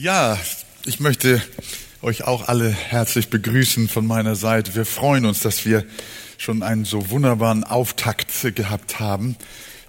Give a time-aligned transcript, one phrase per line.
[0.00, 0.38] Ja,
[0.84, 1.42] ich möchte
[2.02, 4.76] euch auch alle herzlich begrüßen von meiner Seite.
[4.76, 5.84] Wir freuen uns, dass wir
[6.36, 9.34] schon einen so wunderbaren Auftakt gehabt haben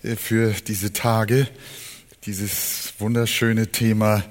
[0.01, 1.47] äh, für diese Tage.
[2.25, 4.23] Dieses wunderschöne Thema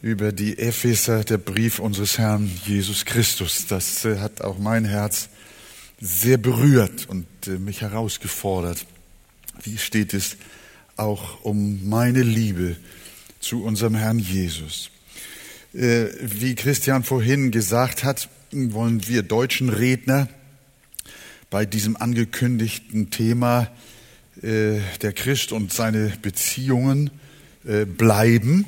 [0.00, 3.66] über die Epheser, der Brief unseres Herrn Jesus Christus.
[3.66, 5.28] Das äh, hat auch mein Herz
[6.00, 8.86] sehr berührt und äh, mich herausgefordert.
[9.62, 10.38] Wie steht es
[10.96, 12.76] auch um meine Liebe
[13.40, 14.91] zu unserem Herrn Jesus?
[15.74, 20.28] Äh, wie Christian vorhin gesagt hat, wollen wir deutschen Redner
[21.48, 23.68] bei diesem angekündigten Thema
[24.42, 27.10] äh, der Christ und seine Beziehungen
[27.66, 28.66] äh, bleiben.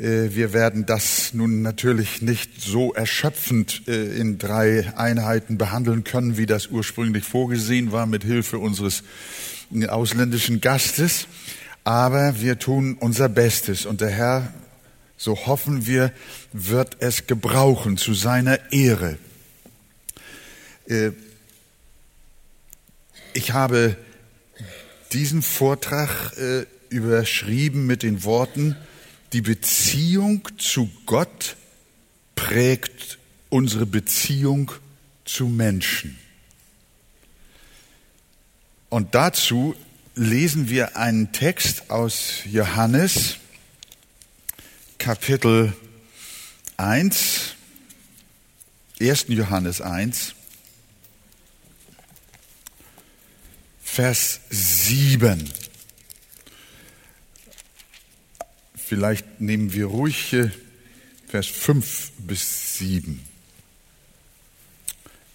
[0.00, 6.68] Wir werden das nun natürlich nicht so erschöpfend in drei Einheiten behandeln können, wie das
[6.68, 9.02] ursprünglich vorgesehen war, mit Hilfe unseres
[9.88, 11.26] ausländischen Gastes.
[11.82, 14.54] Aber wir tun unser Bestes und der Herr
[15.18, 16.12] so hoffen wir,
[16.52, 19.18] wird es gebrauchen zu seiner Ehre.
[20.86, 21.10] Äh,
[23.34, 23.96] ich habe
[25.12, 28.76] diesen Vortrag äh, überschrieben mit den Worten,
[29.32, 31.56] die Beziehung zu Gott
[32.34, 33.18] prägt
[33.50, 34.72] unsere Beziehung
[35.24, 36.18] zu Menschen.
[38.88, 39.74] Und dazu
[40.14, 43.36] lesen wir einen Text aus Johannes,
[44.98, 45.72] Kapitel
[46.76, 47.54] 1,
[49.00, 49.26] 1.
[49.28, 50.34] Johannes 1,
[53.80, 55.48] Vers 7.
[58.74, 60.34] Vielleicht nehmen wir ruhig
[61.28, 63.22] Vers 5 bis 7.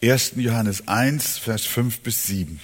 [0.02, 0.34] 1.
[0.36, 2.60] Johannes 1, Vers 5 bis 7.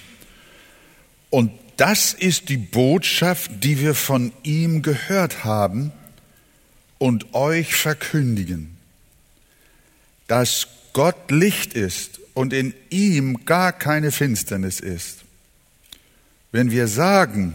[1.30, 5.92] Und das ist die Botschaft, die wir von ihm gehört haben
[7.00, 8.76] und euch verkündigen,
[10.26, 15.24] dass Gott Licht ist und in ihm gar keine Finsternis ist.
[16.52, 17.54] Wenn wir sagen,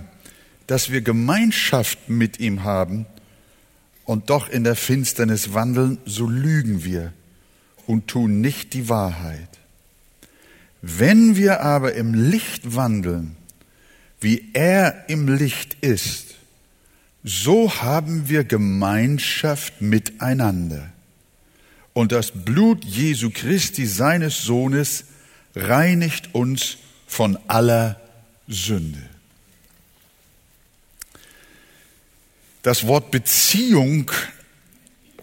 [0.65, 3.05] dass wir Gemeinschaft mit ihm haben
[4.03, 7.13] und doch in der Finsternis wandeln, so lügen wir
[7.85, 9.49] und tun nicht die Wahrheit.
[10.81, 13.37] Wenn wir aber im Licht wandeln,
[14.19, 16.34] wie er im Licht ist,
[17.27, 20.93] so haben wir Gemeinschaft miteinander.
[21.93, 25.05] Und das Blut Jesu Christi, seines Sohnes,
[25.55, 26.77] reinigt uns
[27.07, 27.99] von aller
[28.47, 29.01] Sünde.
[32.61, 34.11] Das Wort Beziehung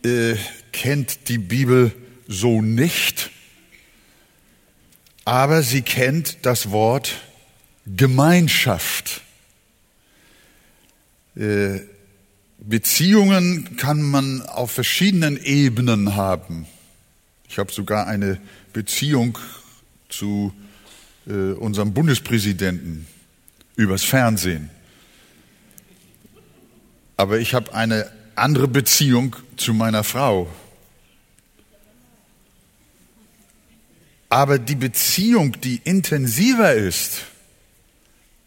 [0.04, 0.34] äh,
[0.72, 1.92] kennt die Bibel
[2.26, 3.30] so nicht,
[5.24, 7.14] aber sie kennt das Wort
[7.86, 9.20] Gemeinschaft.
[11.36, 11.91] Äh,
[12.64, 16.66] Beziehungen kann man auf verschiedenen Ebenen haben.
[17.48, 18.40] Ich habe sogar eine
[18.72, 19.38] Beziehung
[20.08, 20.52] zu
[21.26, 23.06] äh, unserem Bundespräsidenten
[23.74, 24.70] übers Fernsehen.
[27.16, 30.48] Aber ich habe eine andere Beziehung zu meiner Frau.
[34.28, 37.22] Aber die Beziehung, die intensiver ist,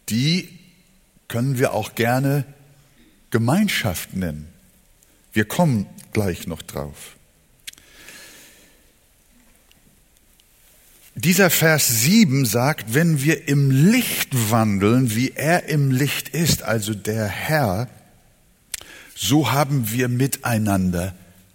[0.08, 0.48] die
[1.28, 2.44] können wir auch gerne
[3.30, 4.48] Gemeinschaft nennen.
[5.32, 7.16] Wir kommen gleich noch drauf.
[11.14, 16.94] Dieser Vers 7 sagt, wenn wir im Licht wandeln, wie er im Licht ist, also
[16.94, 17.88] der Herr,
[19.14, 21.14] so haben wir miteinander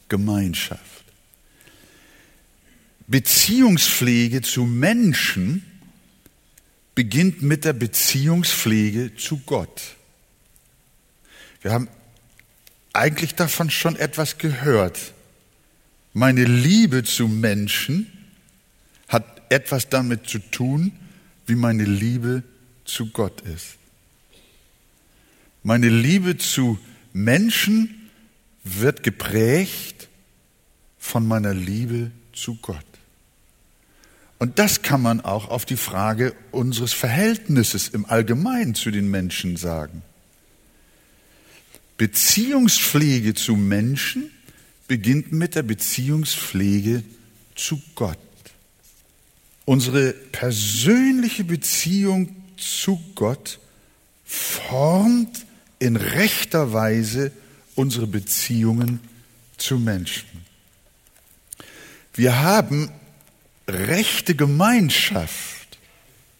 [0.09, 0.81] Gemeinschaft.
[3.07, 5.63] Beziehungspflege zu Menschen
[6.95, 9.95] beginnt mit der Beziehungspflege zu Gott.
[11.61, 11.87] Wir haben
[12.93, 15.13] eigentlich davon schon etwas gehört.
[16.13, 18.11] Meine Liebe zu Menschen
[19.07, 20.91] hat etwas damit zu tun,
[21.45, 22.43] wie meine Liebe
[22.85, 23.77] zu Gott ist.
[25.63, 26.79] Meine Liebe zu
[27.13, 28.09] Menschen
[28.63, 30.09] wird geprägt
[30.97, 32.85] von meiner Liebe zu Gott.
[34.39, 39.55] Und das kann man auch auf die Frage unseres Verhältnisses im Allgemeinen zu den Menschen
[39.55, 40.01] sagen.
[42.01, 44.31] Beziehungspflege zu Menschen
[44.87, 47.03] beginnt mit der Beziehungspflege
[47.53, 48.17] zu Gott.
[49.65, 53.59] Unsere persönliche Beziehung zu Gott
[54.25, 55.45] formt
[55.77, 57.31] in rechter Weise
[57.75, 58.99] unsere Beziehungen
[59.57, 60.43] zu Menschen.
[62.15, 62.89] Wir haben
[63.67, 65.60] rechte Gemeinschaft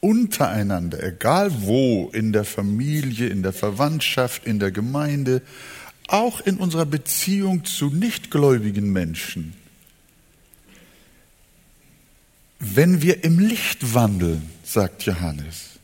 [0.01, 5.41] untereinander, egal wo, in der Familie, in der Verwandtschaft, in der Gemeinde,
[6.07, 9.53] auch in unserer Beziehung zu nichtgläubigen Menschen.
[12.59, 15.79] Wenn wir im Licht wandeln, sagt Johannes.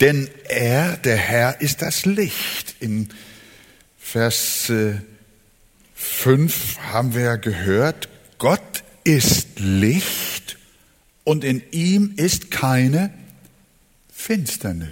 [0.00, 2.76] Denn er, der Herr, ist das Licht.
[2.80, 3.08] In
[3.98, 4.72] Vers
[5.94, 10.57] 5 äh, haben wir ja gehört, Gott ist Licht
[11.28, 13.12] und in ihm ist keine
[14.10, 14.88] Finsternis.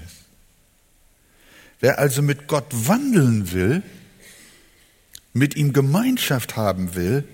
[1.80, 3.82] Wer also mit Gott wandeln will,
[5.32, 7.24] mit ihm Gemeinschaft haben will,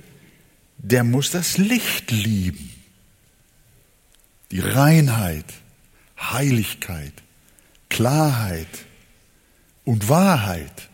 [0.79, 2.73] der muss das Licht lieben.
[4.53, 5.47] Die Reinheit,
[6.17, 7.15] Heiligkeit,
[7.89, 8.69] Klarheit
[9.85, 10.89] und Wahrheit.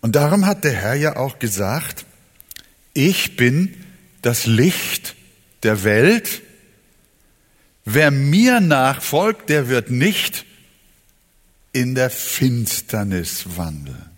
[0.00, 2.06] Und darum hat der Herr ja auch gesagt,
[2.94, 3.74] ich bin
[4.22, 5.14] das Licht
[5.62, 6.42] der Welt.
[7.84, 10.44] Wer mir nachfolgt, der wird nicht
[11.72, 14.08] in der Finsternis wandeln.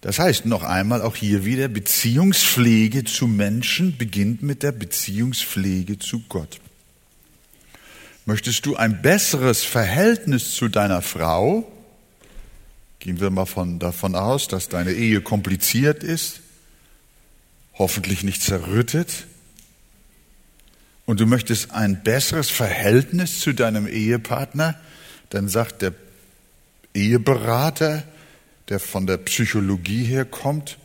[0.00, 6.22] Das heißt noch einmal auch hier wieder, Beziehungspflege zu Menschen beginnt mit der Beziehungspflege zu
[6.28, 6.58] Gott.
[8.24, 11.70] Möchtest du ein besseres Verhältnis zu deiner Frau?
[12.98, 16.40] Gehen wir mal von, davon aus, dass deine Ehe kompliziert ist,
[17.74, 19.26] hoffentlich nicht zerrüttet.
[21.06, 24.78] Und du möchtest ein besseres Verhältnis zu deinem Ehepartner,
[25.30, 25.94] dann sagt der
[26.94, 28.04] Eheberater,
[28.68, 30.78] der von der Psychologie her kommt.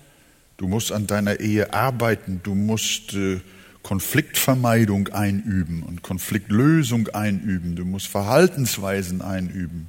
[0.57, 3.41] Du musst an deiner Ehe arbeiten, du musst äh,
[3.83, 9.88] Konfliktvermeidung einüben und Konfliktlösung einüben, du musst Verhaltensweisen einüben.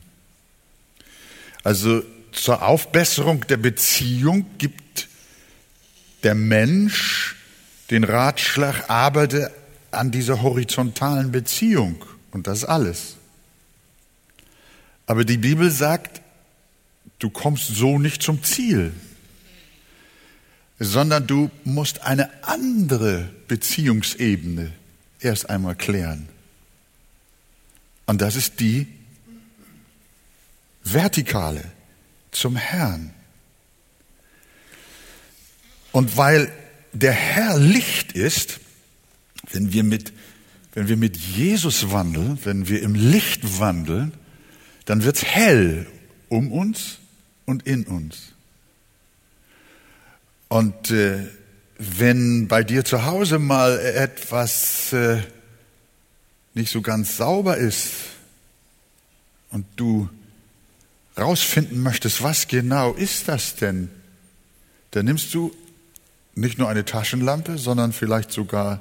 [1.63, 2.03] Also
[2.33, 5.09] zur Aufbesserung der Beziehung gibt
[6.23, 7.37] der Mensch
[7.91, 9.51] den Ratschlag, arbeite
[9.97, 13.17] an dieser horizontalen Beziehung und das alles.
[15.07, 16.23] Aber die Bibel sagt,
[17.19, 18.93] Du kommst so nicht zum Ziel,
[20.79, 24.73] sondern du musst eine andere Beziehungsebene
[25.21, 26.29] erst einmal klären.
[28.05, 28.87] Und das ist die
[30.85, 31.65] vertikale
[32.31, 33.13] zum Herrn.
[35.93, 36.53] Und weil
[36.93, 38.61] der Herr Licht ist,
[39.53, 40.13] wenn wir mit,
[40.75, 44.13] wenn wir mit Jesus wandeln, wenn wir im Licht wandeln,
[44.85, 45.87] dann wird's hell
[46.29, 46.99] um uns
[47.45, 48.33] und in uns.
[50.49, 51.27] Und äh,
[51.79, 55.23] wenn bei dir zu Hause mal etwas äh,
[56.55, 57.91] nicht so ganz sauber ist
[59.51, 60.09] und du
[61.19, 63.91] rausfinden möchtest, was genau ist das denn,
[64.93, 65.55] dann nimmst du
[66.35, 68.81] nicht nur eine Taschenlampe, sondern vielleicht sogar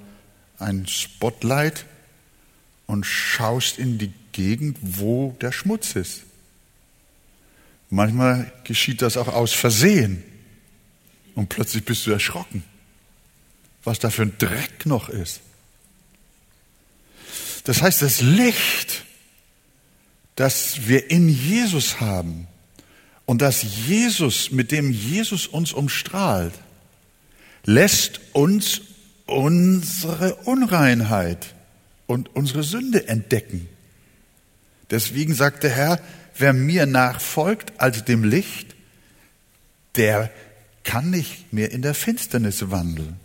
[0.59, 1.85] ein Spotlight
[2.87, 6.21] und schaust in die Gegend, wo der Schmutz ist.
[7.89, 10.23] Manchmal geschieht das auch aus Versehen.
[11.35, 12.63] Und plötzlich bist du erschrocken,
[13.83, 15.41] was da für ein Dreck noch ist.
[17.65, 19.03] Das heißt, das Licht,
[20.35, 22.47] das wir in Jesus haben
[23.25, 26.53] und das Jesus, mit dem Jesus uns umstrahlt,
[27.65, 28.81] lässt uns
[29.25, 31.55] unsere Unreinheit
[32.07, 33.67] und unsere Sünde entdecken.
[34.91, 35.99] Deswegen sagt der Herr,
[36.37, 38.75] wer mir nachfolgt als dem Licht,
[39.95, 40.29] der
[40.83, 43.15] kann nicht mehr in der Finsternis wandeln.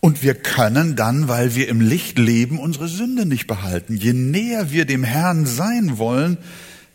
[0.00, 3.96] Und wir können dann, weil wir im Licht leben, unsere Sünde nicht behalten.
[3.96, 6.38] Je näher wir dem Herrn sein wollen,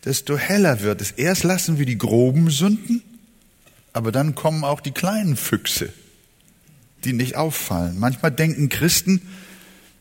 [0.04, 1.10] desto heller wird es.
[1.10, 3.02] Erst lassen wir die groben Sünden,
[3.92, 5.92] aber dann kommen auch die kleinen Füchse,
[7.04, 7.98] die nicht auffallen.
[7.98, 9.22] Manchmal denken Christen,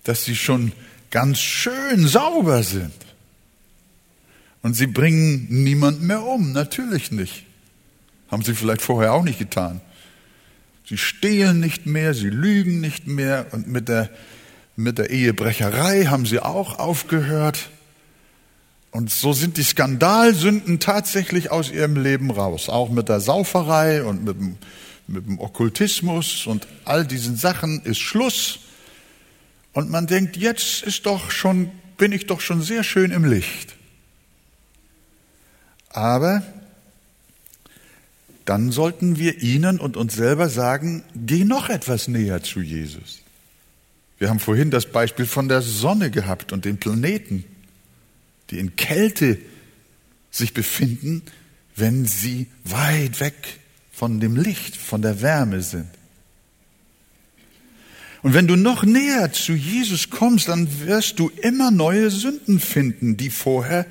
[0.03, 0.71] dass sie schon
[1.11, 2.93] ganz schön sauber sind.
[4.61, 7.45] Und sie bringen niemanden mehr um, natürlich nicht.
[8.31, 9.81] Haben sie vielleicht vorher auch nicht getan.
[10.87, 14.09] Sie stehlen nicht mehr, sie lügen nicht mehr und mit der,
[14.75, 17.69] mit der Ehebrecherei haben sie auch aufgehört.
[18.91, 22.69] Und so sind die Skandalsünden tatsächlich aus ihrem Leben raus.
[22.69, 24.57] Auch mit der Sauferei und mit dem,
[25.07, 28.59] mit dem Okkultismus und all diesen Sachen ist Schluss.
[29.73, 33.75] Und man denkt, jetzt ist doch schon, bin ich doch schon sehr schön im Licht.
[35.89, 36.43] Aber
[38.45, 43.21] dann sollten wir ihnen und uns selber sagen, geh noch etwas näher zu Jesus.
[44.19, 47.45] Wir haben vorhin das Beispiel von der Sonne gehabt und den Planeten,
[48.49, 49.39] die in Kälte
[50.31, 51.23] sich befinden,
[51.75, 53.59] wenn sie weit weg
[53.93, 55.87] von dem Licht, von der Wärme sind.
[58.23, 63.15] Und wenn du noch näher zu Jesus kommst, dann wirst du immer neue Sünden finden,
[63.17, 63.85] die vorher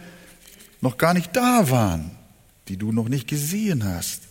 [0.81, 2.11] noch gar nicht da waren,
[2.69, 4.23] die du noch nicht gesehen hast.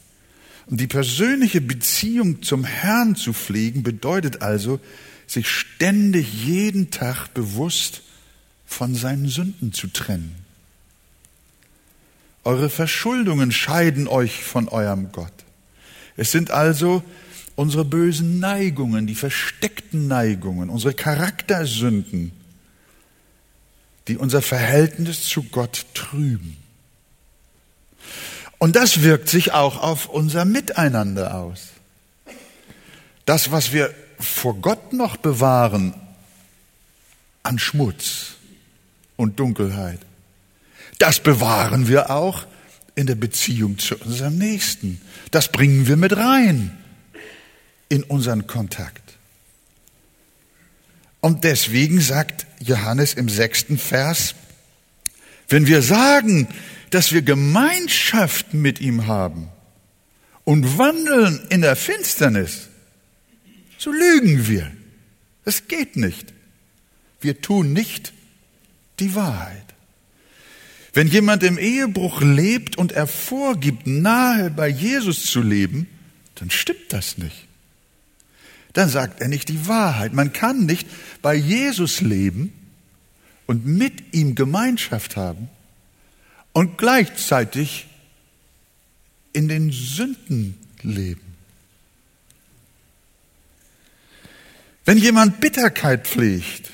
[0.65, 4.79] Und die persönliche Beziehung zum Herrn zu pflegen bedeutet also,
[5.27, 8.01] sich ständig jeden Tag bewusst
[8.65, 10.35] von seinen Sünden zu trennen.
[12.43, 15.40] Eure Verschuldungen scheiden euch von eurem Gott.
[16.21, 17.01] Es sind also
[17.55, 22.31] unsere bösen Neigungen, die versteckten Neigungen, unsere Charaktersünden,
[24.07, 26.57] die unser Verhältnis zu Gott trüben.
[28.59, 31.69] Und das wirkt sich auch auf unser Miteinander aus.
[33.25, 35.95] Das, was wir vor Gott noch bewahren
[37.41, 38.35] an Schmutz
[39.17, 40.01] und Dunkelheit,
[40.99, 42.45] das bewahren wir auch
[42.95, 45.01] in der Beziehung zu unserem Nächsten.
[45.31, 46.77] Das bringen wir mit rein
[47.89, 49.17] in unseren Kontakt.
[51.19, 54.35] Und deswegen sagt Johannes im sechsten Vers,
[55.49, 56.47] wenn wir sagen,
[56.89, 59.49] dass wir Gemeinschaft mit ihm haben
[60.43, 62.69] und wandeln in der Finsternis,
[63.77, 64.71] so lügen wir.
[65.45, 66.33] Das geht nicht.
[67.19, 68.13] Wir tun nicht
[68.99, 69.70] die Wahrheit.
[70.93, 75.87] Wenn jemand im Ehebruch lebt und er vorgibt, nahe bei Jesus zu leben,
[76.35, 77.47] dann stimmt das nicht.
[78.73, 80.13] Dann sagt er nicht die Wahrheit.
[80.13, 80.87] Man kann nicht
[81.21, 82.53] bei Jesus leben
[83.45, 85.49] und mit ihm Gemeinschaft haben
[86.53, 87.87] und gleichzeitig
[89.33, 91.21] in den Sünden leben.
[94.83, 96.71] Wenn jemand Bitterkeit pflegt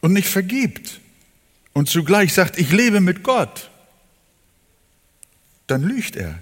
[0.00, 0.99] und nicht vergibt,
[1.80, 3.70] und zugleich sagt, ich lebe mit Gott,
[5.66, 6.38] dann lügt er.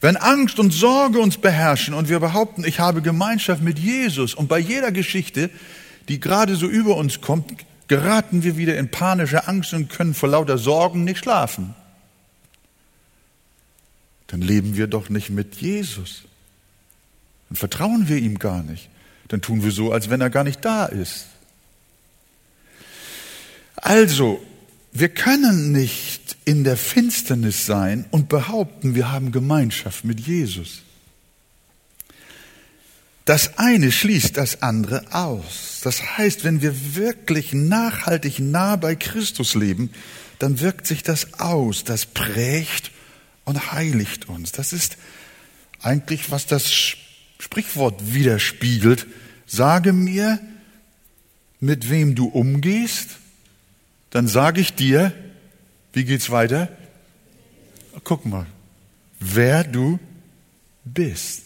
[0.00, 4.46] Wenn Angst und Sorge uns beherrschen und wir behaupten, ich habe Gemeinschaft mit Jesus und
[4.46, 5.50] bei jeder Geschichte,
[6.06, 7.52] die gerade so über uns kommt,
[7.88, 11.74] geraten wir wieder in panische Angst und können vor lauter Sorgen nicht schlafen.
[14.28, 16.26] Dann leben wir doch nicht mit Jesus.
[17.48, 18.88] Dann vertrauen wir ihm gar nicht.
[19.26, 21.26] Dann tun wir so, als wenn er gar nicht da ist.
[23.76, 24.42] Also,
[24.92, 30.82] wir können nicht in der Finsternis sein und behaupten, wir haben Gemeinschaft mit Jesus.
[33.26, 35.80] Das eine schließt das andere aus.
[35.82, 39.90] Das heißt, wenn wir wirklich nachhaltig nah bei Christus leben,
[40.38, 42.92] dann wirkt sich das aus, das prägt
[43.44, 44.52] und heiligt uns.
[44.52, 44.96] Das ist
[45.80, 46.72] eigentlich, was das
[47.38, 49.06] Sprichwort widerspiegelt.
[49.46, 50.38] Sage mir,
[51.60, 53.18] mit wem du umgehst
[54.10, 55.12] dann sage ich dir,
[55.92, 56.68] wie geht's weiter?
[58.04, 58.46] Guck mal,
[59.18, 59.98] wer du
[60.84, 61.42] bist.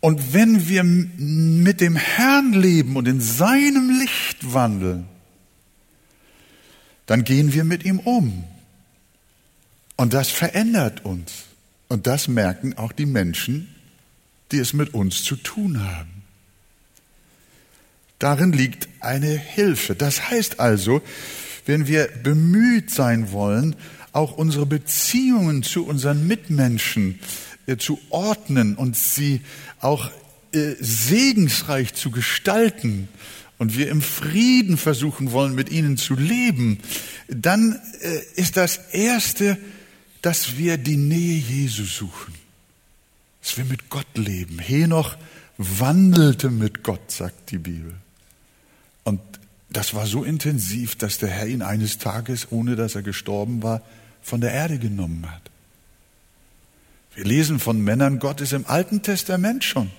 [0.00, 5.06] Und wenn wir mit dem Herrn leben und in seinem Licht wandeln,
[7.06, 8.44] dann gehen wir mit ihm um.
[9.96, 11.44] Und das verändert uns.
[11.88, 13.74] Und das merken auch die Menschen,
[14.52, 16.13] die es mit uns zu tun haben.
[18.18, 19.94] Darin liegt eine Hilfe.
[19.94, 21.02] Das heißt also,
[21.66, 23.76] wenn wir bemüht sein wollen,
[24.12, 27.18] auch unsere Beziehungen zu unseren Mitmenschen
[27.66, 29.40] äh, zu ordnen und sie
[29.80, 30.10] auch
[30.52, 33.08] äh, segensreich zu gestalten
[33.58, 36.78] und wir im Frieden versuchen wollen, mit ihnen zu leben,
[37.28, 39.58] dann äh, ist das Erste,
[40.22, 42.34] dass wir die Nähe Jesu suchen,
[43.42, 44.58] dass wir mit Gott leben.
[44.58, 45.16] Henoch
[45.58, 47.94] wandelte mit Gott, sagt die Bibel.
[49.74, 53.82] Das war so intensiv, dass der Herr ihn eines Tages, ohne dass er gestorben war,
[54.22, 55.50] von der Erde genommen hat.
[57.16, 59.90] Wir lesen von Männern Gottes im Alten Testament schon,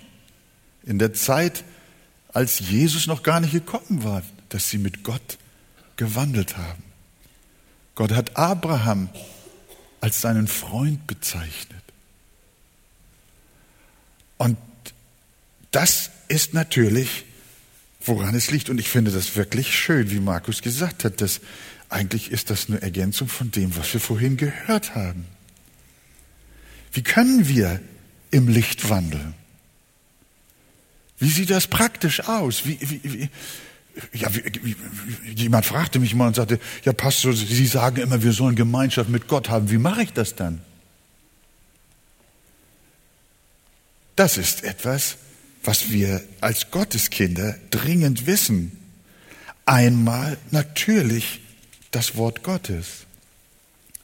[0.85, 1.65] in der Zeit,
[2.29, 5.37] als Jesus noch gar nicht gekommen war, dass sie mit Gott
[5.97, 6.83] gewandelt haben.
[7.95, 9.09] Gott hat Abraham
[9.99, 11.83] als seinen Freund bezeichnet.
[14.37, 14.57] Und
[15.71, 17.24] das ist natürlich
[18.05, 18.69] woran es liegt.
[18.69, 21.41] Und ich finde das wirklich schön, wie Markus gesagt hat, dass
[21.89, 25.25] eigentlich ist das eine Ergänzung von dem, was wir vorhin gehört haben.
[26.91, 27.79] Wie können wir
[28.31, 29.33] im Licht wandeln?
[31.19, 32.65] Wie sieht das praktisch aus?
[32.65, 33.29] Wie, wie, wie,
[34.13, 34.29] ja,
[35.35, 39.27] jemand fragte mich mal und sagte, ja Pastor, Sie sagen immer, wir sollen Gemeinschaft mit
[39.27, 39.71] Gott haben.
[39.71, 40.61] Wie mache ich das dann?
[44.15, 45.17] Das ist etwas,
[45.65, 48.71] was wir als Gotteskinder dringend wissen.
[49.65, 51.41] Einmal natürlich
[51.91, 53.05] das Wort Gottes.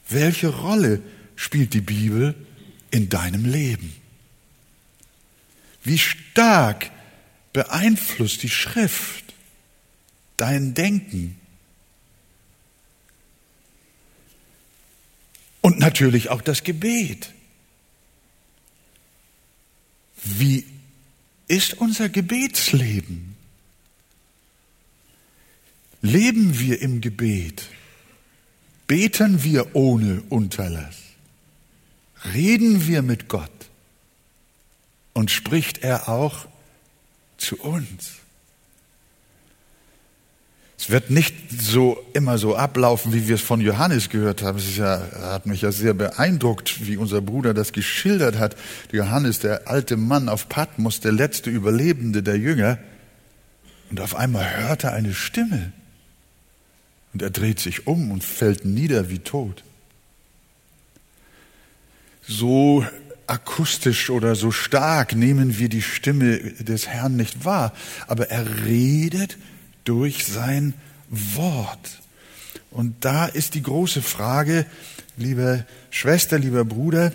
[0.10, 1.02] Welche Rolle
[1.36, 2.36] spielt die Bibel
[2.90, 3.96] in deinem Leben?
[5.84, 6.92] Wie stark
[7.54, 9.34] beeinflusst die Schrift
[10.38, 11.38] dein Denken?
[15.62, 17.34] Und natürlich auch das Gebet.
[20.24, 20.66] Wie
[21.52, 23.36] ist unser Gebetsleben?
[26.02, 27.68] Leben wir im Gebet?
[28.88, 30.96] Beten wir ohne Unterlass?
[32.34, 33.52] Reden wir mit Gott?
[35.12, 36.48] Und spricht er auch
[37.38, 38.14] zu uns?
[40.82, 44.58] Es wird nicht so immer so ablaufen, wie wir es von Johannes gehört haben.
[44.58, 48.56] Es ja, hat mich ja sehr beeindruckt, wie unser Bruder das geschildert hat.
[48.92, 52.80] Johannes, der alte Mann auf Patmos, der letzte Überlebende der Jünger.
[53.92, 55.72] Und auf einmal hört er eine Stimme.
[57.14, 59.64] Und er dreht sich um und fällt nieder wie tot.
[62.28, 62.84] So
[63.28, 67.72] akustisch oder so stark nehmen wir die Stimme des Herrn nicht wahr,
[68.08, 69.38] aber er redet
[69.84, 70.74] durch sein
[71.10, 72.02] Wort.
[72.72, 74.66] Und da ist die große Frage,
[75.18, 77.12] liebe Schwester, lieber Bruder,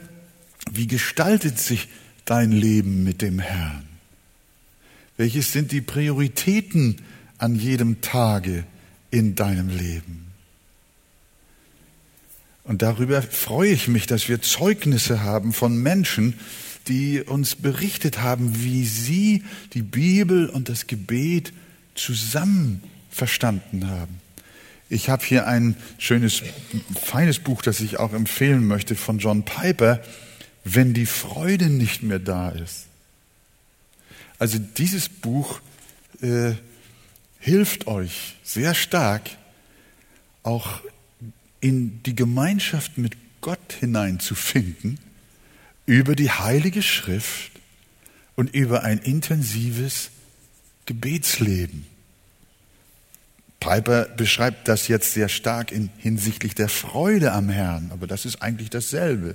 [0.71, 1.89] wie gestaltet sich
[2.25, 3.87] dein Leben mit dem Herrn?
[5.17, 6.97] Welches sind die Prioritäten
[7.39, 8.65] an jedem Tage
[9.11, 10.27] in deinem Leben?
[12.65, 16.35] Und darüber freue ich mich, dass wir Zeugnisse haben von Menschen,
[16.89, 21.53] die uns berichtet haben, wie sie die Bibel und das Gebet
[21.97, 24.21] zusammen verstanden haben.
[24.89, 26.43] Ich habe hier ein schönes,
[27.01, 30.01] feines Buch, das ich auch empfehlen möchte von John Piper,
[30.65, 32.87] wenn die Freude nicht mehr da ist.
[34.39, 35.61] Also dieses Buch
[36.21, 36.53] äh,
[37.41, 39.31] hilft euch sehr stark,
[40.43, 40.81] auch
[41.61, 44.99] in die Gemeinschaft mit Gott hineinzufinden,
[45.87, 47.53] über die Heilige Schrift
[48.35, 50.11] und über ein intensives
[50.87, 51.87] Gebetsleben.
[53.61, 58.43] Piper beschreibt das jetzt sehr stark in, hinsichtlich der Freude am Herrn, aber das ist
[58.43, 59.35] eigentlich dasselbe.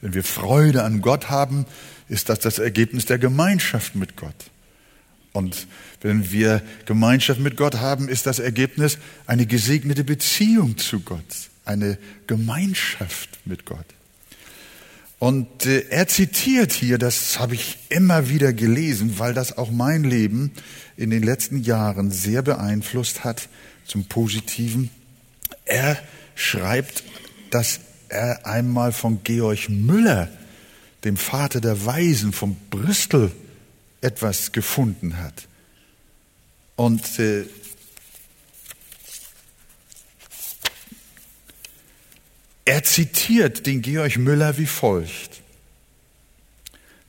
[0.00, 1.66] Wenn wir Freude an Gott haben,
[2.08, 4.50] ist das das Ergebnis der Gemeinschaft mit Gott.
[5.32, 5.66] Und
[6.00, 11.98] wenn wir Gemeinschaft mit Gott haben, ist das Ergebnis eine gesegnete Beziehung zu Gott, eine
[12.26, 13.86] Gemeinschaft mit Gott.
[15.20, 20.02] Und äh, er zitiert hier, das habe ich immer wieder gelesen, weil das auch mein
[20.02, 20.50] Leben
[20.96, 23.50] in den letzten Jahren sehr beeinflusst hat
[23.86, 24.88] zum Positiven.
[25.66, 25.98] Er
[26.34, 27.04] schreibt,
[27.50, 30.30] dass er einmal von Georg Müller,
[31.04, 33.30] dem Vater der Weisen von Bristol,
[34.00, 35.48] etwas gefunden hat.
[36.76, 37.44] Und äh,
[42.70, 45.42] Er zitiert den Georg Müller wie folgt.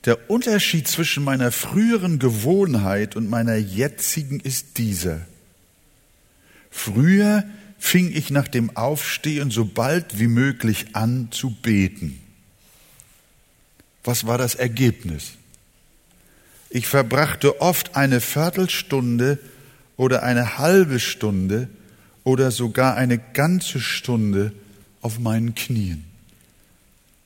[0.06, 5.22] Der Unterschied zwischen meiner früheren Gewohnheit und meiner jetzigen ist dieser.
[6.72, 7.44] Früher
[7.78, 12.20] fing ich nach dem Aufstehen so bald wie möglich an zu beten.
[14.04, 15.34] Was war das Ergebnis?
[16.72, 19.38] Ich verbrachte oft eine Viertelstunde
[19.96, 21.70] oder eine halbe Stunde
[22.24, 24.54] oder sogar eine ganze Stunde
[25.02, 26.06] auf meinen Knien.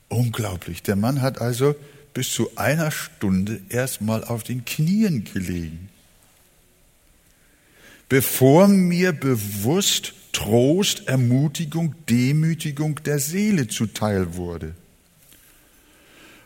[0.09, 0.83] Unglaublich.
[0.83, 1.75] Der Mann hat also
[2.13, 5.89] bis zu einer Stunde erstmal auf den Knien gelegen.
[8.07, 14.75] Bevor mir bewusst Trost, Ermutigung, Demütigung der Seele zuteil wurde.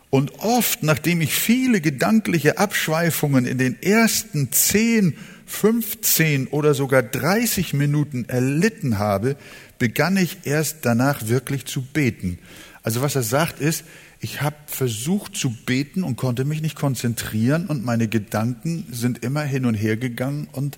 [0.10, 5.15] Und oft, nachdem ich viele gedankliche Abschweifungen in den ersten zehn,
[5.46, 9.36] 15 oder sogar 30 Minuten erlitten habe,
[9.80, 12.38] begann ich erst danach wirklich zu beten.
[12.84, 13.84] Also was er sagt ist,
[14.20, 19.44] ich habe versucht zu beten und konnte mich nicht konzentrieren und meine Gedanken sind immer
[19.44, 20.78] hin und her gegangen und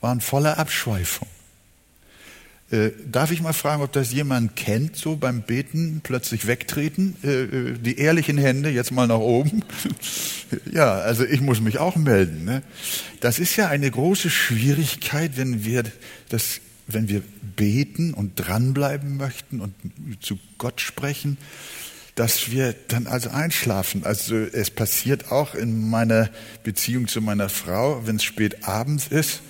[0.00, 1.28] waren voller Abschweifung.
[2.70, 7.16] Äh, darf ich mal fragen, ob das jemand kennt, so beim Beten plötzlich wegtreten?
[7.24, 9.64] Äh, äh die ehrlichen Hände jetzt mal nach oben.
[10.72, 12.44] ja, also ich muss mich auch melden.
[12.44, 12.62] Ne?
[13.20, 15.84] Das ist ja eine große Schwierigkeit, wenn wir
[16.28, 17.22] das wenn wir
[17.54, 19.74] beten und dranbleiben möchten und
[20.20, 21.36] zu Gott sprechen,
[22.14, 24.04] dass wir dann also einschlafen.
[24.04, 26.30] Also es passiert auch in meiner
[26.64, 29.42] Beziehung zu meiner Frau, wenn es spät abends ist,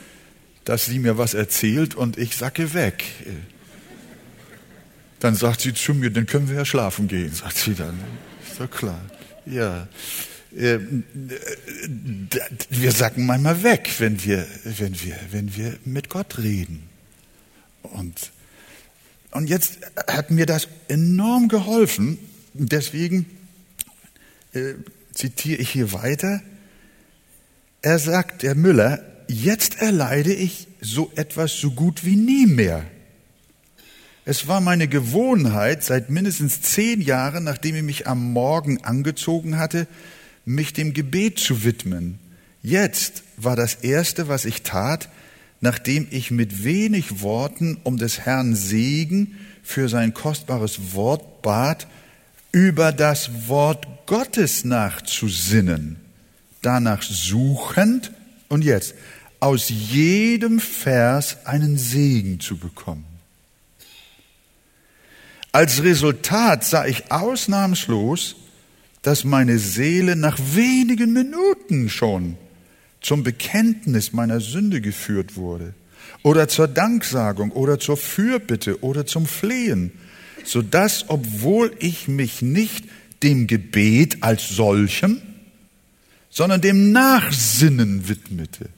[0.64, 3.04] dass sie mir was erzählt und ich sacke weg.
[5.20, 7.98] Dann sagt sie zu mir, dann können wir ja schlafen gehen, sagt sie dann.
[8.58, 9.00] Doch klar.
[9.46, 9.88] Ja.
[10.56, 11.04] Ähm,
[12.70, 16.87] wir sacken manchmal weg, wenn wir, wenn wir, wenn wir mit Gott reden.
[17.82, 18.32] Und,
[19.30, 22.18] und jetzt hat mir das enorm geholfen.
[22.54, 23.26] Deswegen
[24.52, 24.74] äh,
[25.12, 26.42] zitiere ich hier weiter.
[27.82, 32.84] Er sagt, der Müller, jetzt erleide ich so etwas so gut wie nie mehr.
[34.24, 39.86] Es war meine Gewohnheit, seit mindestens zehn Jahren, nachdem ich mich am Morgen angezogen hatte,
[40.44, 42.18] mich dem Gebet zu widmen.
[42.62, 45.08] Jetzt war das Erste, was ich tat,
[45.60, 51.86] nachdem ich mit wenig Worten um des Herrn Segen für sein kostbares Wort bat,
[52.52, 55.96] über das Wort Gottes nachzusinnen,
[56.62, 58.12] danach suchend
[58.48, 58.94] und jetzt
[59.40, 63.04] aus jedem Vers einen Segen zu bekommen.
[65.52, 68.36] Als Resultat sah ich ausnahmslos,
[69.02, 72.36] dass meine Seele nach wenigen Minuten schon
[73.00, 75.74] zum Bekenntnis meiner Sünde geführt wurde
[76.22, 79.92] oder zur Danksagung oder zur Fürbitte oder zum Flehen,
[80.44, 82.84] so dass, obwohl ich mich nicht
[83.22, 85.20] dem Gebet als solchem,
[86.30, 88.68] sondern dem Nachsinnen widmete,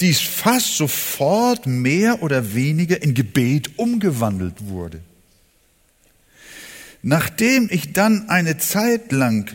[0.00, 5.00] dies fast sofort mehr oder weniger in Gebet umgewandelt wurde.
[7.02, 9.50] Nachdem ich dann eine Zeit lang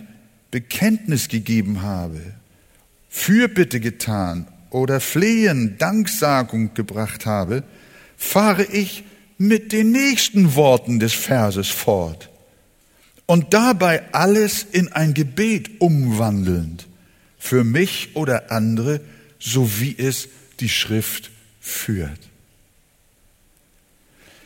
[0.51, 2.21] Bekenntnis gegeben habe,
[3.09, 7.63] Fürbitte getan oder Flehen, Danksagung gebracht habe,
[8.17, 9.03] fahre ich
[9.37, 12.29] mit den nächsten Worten des Verses fort
[13.25, 16.87] und dabei alles in ein Gebet umwandelnd,
[17.37, 19.01] für mich oder andere,
[19.39, 20.27] so wie es
[20.59, 22.19] die Schrift führt.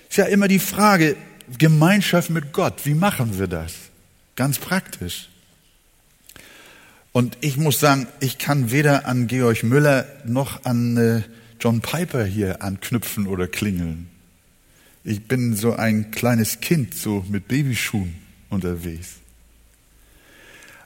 [0.09, 1.15] Ist ja immer die Frage,
[1.57, 3.73] Gemeinschaft mit Gott, wie machen wir das?
[4.35, 5.29] Ganz praktisch.
[7.13, 11.21] Und ich muss sagen, ich kann weder an Georg Müller noch an äh,
[11.59, 14.09] John Piper hier anknüpfen oder klingeln.
[15.05, 18.15] Ich bin so ein kleines Kind, so mit Babyschuhen
[18.49, 19.15] unterwegs.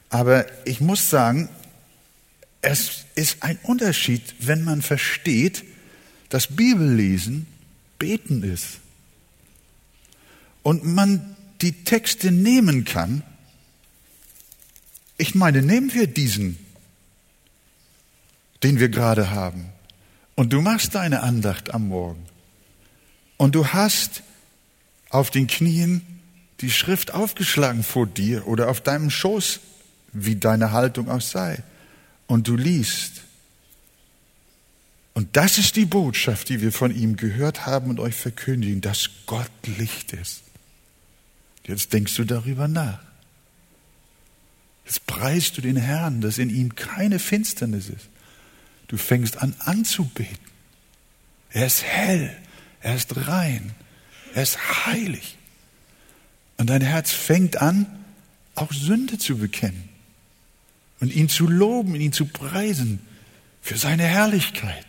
[0.10, 1.50] Aber ich muss sagen,
[2.62, 5.64] es ist ein Unterschied, wenn man versteht,
[6.30, 7.48] dass Bibellesen
[8.00, 8.80] Beten ist.
[10.62, 13.24] Und man die Texte nehmen kann.
[15.18, 16.58] Ich meine, nehmen wir diesen,
[18.64, 19.66] den wir gerade haben.
[20.36, 22.26] Und du machst deine Andacht am Morgen.
[23.38, 24.24] Und du hast
[25.10, 26.02] auf den Knien
[26.62, 29.60] die Schrift aufgeschlagen vor dir oder auf deinem Schoß,
[30.14, 31.64] wie deine Haltung auch sei
[32.28, 33.22] und du liest.
[35.14, 39.10] Und das ist die Botschaft, die wir von ihm gehört haben und euch verkündigen, dass
[39.26, 40.44] Gott Licht ist.
[41.66, 43.00] Jetzt denkst du darüber nach.
[44.88, 48.08] Jetzt preist du den Herrn, dass in ihm keine Finsternis ist.
[48.88, 50.38] Du fängst an anzubeten.
[51.52, 52.34] Er ist hell,
[52.80, 53.72] er ist rein,
[54.34, 55.38] er ist heilig.
[56.56, 57.86] Und dein Herz fängt an,
[58.56, 59.90] auch Sünde zu bekennen
[61.02, 63.02] und ihn zu loben, ihn zu preisen
[63.62, 64.86] für seine Herrlichkeit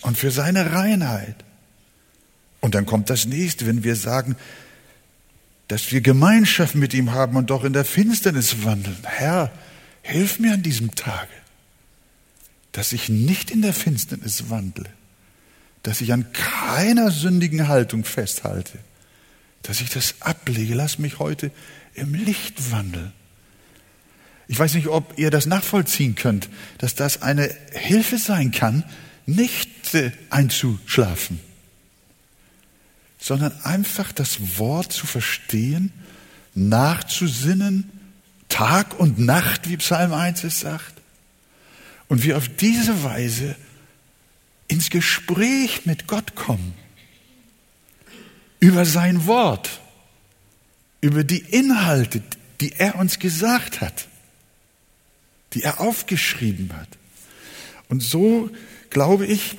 [0.00, 1.36] und für seine Reinheit.
[2.60, 4.36] Und dann kommt das nächste, wenn wir sagen,
[5.70, 8.98] dass wir Gemeinschaft mit ihm haben und doch in der Finsternis wandeln.
[9.04, 9.52] Herr,
[10.02, 11.32] hilf mir an diesem Tage,
[12.72, 14.90] dass ich nicht in der Finsternis wandle,
[15.82, 18.78] dass ich an keiner sündigen Haltung festhalte,
[19.62, 20.74] dass ich das ablege.
[20.74, 21.50] Lass mich heute
[21.94, 23.12] im Licht wandeln
[24.50, 28.82] ich weiß nicht, ob ihr das nachvollziehen könnt, dass das eine Hilfe sein kann,
[29.24, 31.38] nicht äh, einzuschlafen,
[33.20, 35.92] sondern einfach das Wort zu verstehen,
[36.54, 37.90] nachzusinnen,
[38.48, 40.94] Tag und Nacht, wie Psalm 1 es sagt,
[42.08, 43.54] und wir auf diese Weise
[44.66, 46.74] ins Gespräch mit Gott kommen,
[48.58, 49.80] über sein Wort,
[51.00, 52.22] über die Inhalte,
[52.60, 54.08] die er uns gesagt hat
[55.52, 56.88] die er aufgeschrieben hat.
[57.88, 58.50] Und so,
[58.88, 59.56] glaube ich,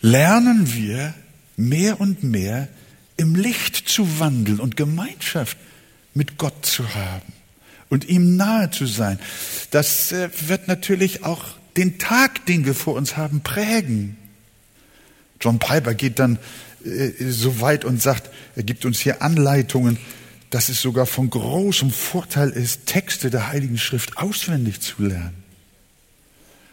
[0.00, 1.14] lernen wir
[1.56, 2.68] mehr und mehr
[3.16, 5.56] im Licht zu wandeln und Gemeinschaft
[6.14, 7.32] mit Gott zu haben
[7.88, 9.18] und ihm nahe zu sein.
[9.70, 11.44] Das äh, wird natürlich auch
[11.76, 14.16] den Tag, den wir vor uns haben, prägen.
[15.40, 16.38] John Piper geht dann
[16.84, 19.98] äh, so weit und sagt, er gibt uns hier Anleitungen,
[20.50, 25.42] dass es sogar von großem Vorteil ist, Texte der Heiligen Schrift auswendig zu lernen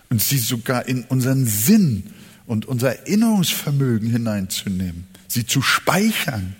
[0.09, 2.13] und sie sogar in unseren Sinn
[2.51, 6.57] und unser Erinnerungsvermögen hineinzunehmen, sie zu speichern,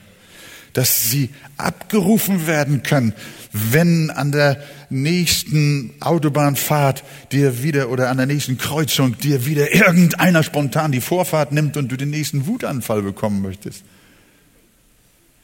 [0.71, 3.13] dass sie abgerufen werden können,
[3.51, 10.43] wenn an der nächsten Autobahnfahrt dir wieder oder an der nächsten Kreuzung dir wieder irgendeiner
[10.43, 13.84] spontan die Vorfahrt nimmt und du den nächsten Wutanfall bekommen möchtest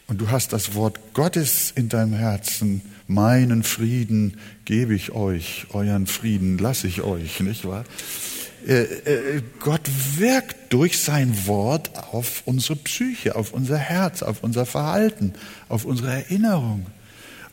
[0.07, 6.07] und du hast das Wort Gottes in deinem Herzen, meinen Frieden gebe ich euch, euren
[6.07, 7.83] Frieden lasse ich euch, nicht wahr?
[8.67, 14.65] Äh, äh, Gott wirkt durch sein Wort auf unsere Psyche, auf unser Herz, auf unser
[14.65, 15.33] Verhalten,
[15.69, 16.85] auf unsere Erinnerung.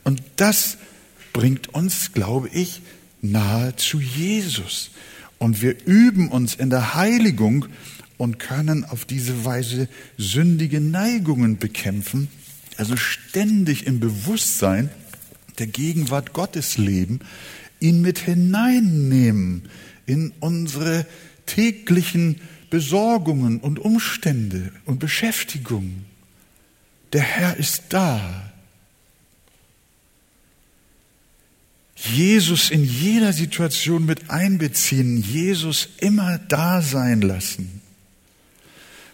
[0.03, 0.77] Und das
[1.31, 2.81] bringt uns, glaube ich,
[3.21, 4.91] nahe zu Jesus.
[5.37, 7.67] Und wir üben uns in der Heiligung
[8.17, 12.27] und können auf diese Weise sündige Neigungen bekämpfen,
[12.75, 14.89] also ständig im Bewusstsein
[15.59, 17.19] der Gegenwart Gottes leben,
[17.79, 19.69] ihn mit hineinnehmen
[20.05, 21.05] in unsere
[21.45, 26.05] täglichen Besorgungen und Umstände und Beschäftigungen.
[27.13, 28.51] Der Herr ist da.
[31.95, 37.81] Jesus in jeder Situation mit einbeziehen, Jesus immer da sein lassen.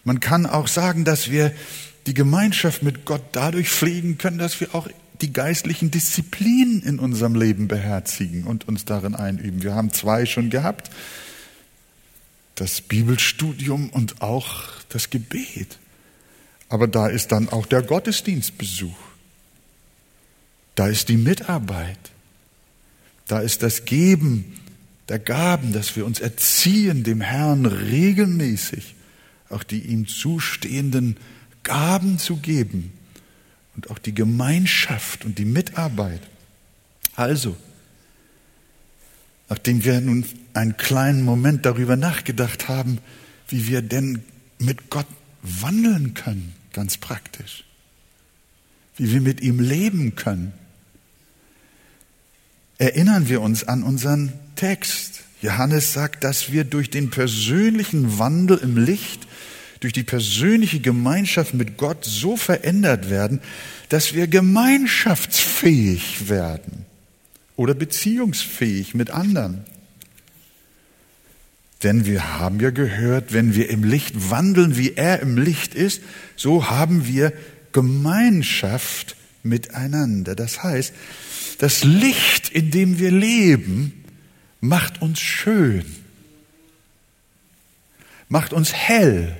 [0.03, 1.53] Man kann auch sagen, dass wir
[2.07, 4.87] die Gemeinschaft mit Gott dadurch pflegen können, dass wir auch
[5.21, 9.63] die geistlichen Disziplinen in unserem Leben beherzigen und uns darin einüben.
[9.63, 10.91] Wir haben zwei schon gehabt,
[12.55, 15.77] das Bibelstudium und auch das Gebet.
[16.69, 18.97] Aber da ist dann auch der Gottesdienstbesuch.
[20.75, 21.99] Da ist die Mitarbeit.
[23.27, 24.59] Da ist das Geben
[25.09, 28.95] der Gaben, dass wir uns erziehen, dem Herrn regelmäßig
[29.51, 31.17] auch die ihm zustehenden
[31.63, 32.93] Gaben zu geben
[33.75, 36.21] und auch die Gemeinschaft und die Mitarbeit.
[37.15, 37.55] Also,
[39.49, 42.99] nachdem wir nun einen kleinen Moment darüber nachgedacht haben,
[43.47, 44.23] wie wir denn
[44.59, 45.07] mit Gott
[45.41, 47.63] wandeln können, ganz praktisch,
[48.97, 50.53] wie wir mit ihm leben können,
[52.77, 55.23] erinnern wir uns an unseren Text.
[55.41, 59.27] Johannes sagt, dass wir durch den persönlichen Wandel im Licht
[59.81, 63.41] durch die persönliche Gemeinschaft mit Gott so verändert werden,
[63.89, 66.85] dass wir gemeinschaftsfähig werden
[67.57, 69.65] oder beziehungsfähig mit anderen.
[71.83, 76.01] Denn wir haben ja gehört, wenn wir im Licht wandeln, wie er im Licht ist,
[76.35, 77.33] so haben wir
[77.71, 80.35] Gemeinschaft miteinander.
[80.35, 80.93] Das heißt,
[81.57, 84.05] das Licht, in dem wir leben,
[84.59, 85.85] macht uns schön,
[88.29, 89.35] macht uns hell,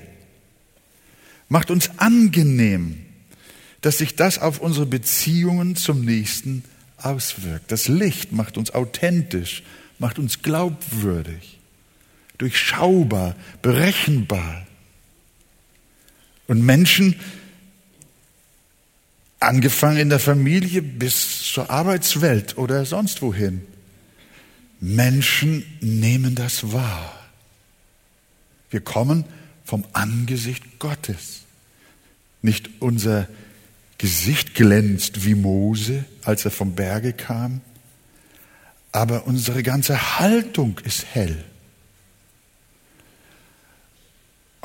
[1.52, 3.04] macht uns angenehm,
[3.82, 6.64] dass sich das auf unsere Beziehungen zum Nächsten
[6.96, 7.70] auswirkt.
[7.70, 9.62] Das Licht macht uns authentisch,
[9.98, 11.58] macht uns glaubwürdig,
[12.38, 14.66] durchschaubar, berechenbar.
[16.46, 17.16] Und Menschen,
[19.38, 23.60] angefangen in der Familie bis zur Arbeitswelt oder sonst wohin,
[24.80, 27.12] Menschen nehmen das wahr.
[28.70, 29.26] Wir kommen
[29.66, 31.41] vom Angesicht Gottes.
[32.42, 33.28] Nicht unser
[33.98, 37.60] Gesicht glänzt wie Mose, als er vom Berge kam,
[38.90, 41.44] aber unsere ganze Haltung ist hell.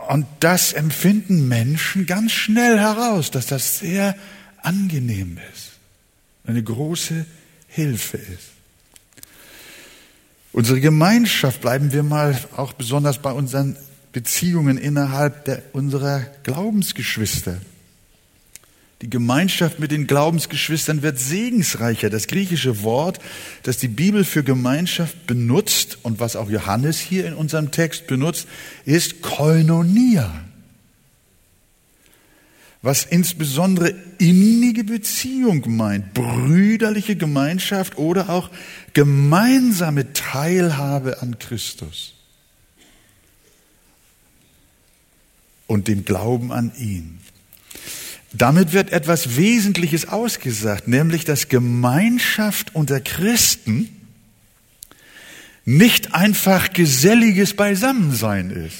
[0.10, 4.16] Und das empfinden Menschen ganz schnell heraus, dass das sehr
[4.62, 5.72] angenehm ist,
[6.46, 7.26] eine große
[7.68, 8.52] Hilfe ist.
[10.52, 13.76] Unsere Gemeinschaft, bleiben wir mal auch besonders bei unseren
[14.18, 17.60] Beziehungen innerhalb der, unserer Glaubensgeschwister.
[19.04, 22.10] Die Gemeinschaft mit den Glaubensgeschwistern wird segensreicher.
[22.10, 23.20] Das griechische Wort,
[23.62, 28.48] das die Bibel für Gemeinschaft benutzt und was auch Johannes hier in unserem Text benutzt,
[28.86, 30.34] ist Koinonia.
[32.82, 38.50] Was insbesondere innige Beziehung meint, brüderliche Gemeinschaft oder auch
[38.94, 42.17] gemeinsame Teilhabe an Christus.
[45.68, 47.20] Und dem Glauben an ihn.
[48.34, 53.90] Damit wird etwas Wesentliches ausgesagt, nämlich dass Gemeinschaft unter Christen
[55.66, 58.78] nicht einfach geselliges Beisammensein ist.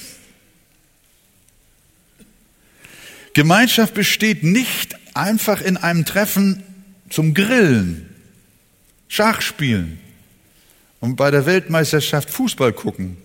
[3.34, 6.62] Gemeinschaft besteht nicht einfach in einem Treffen
[7.10, 8.08] zum Grillen,
[9.08, 9.98] Schachspielen
[11.00, 13.16] und bei der Weltmeisterschaft Fußball gucken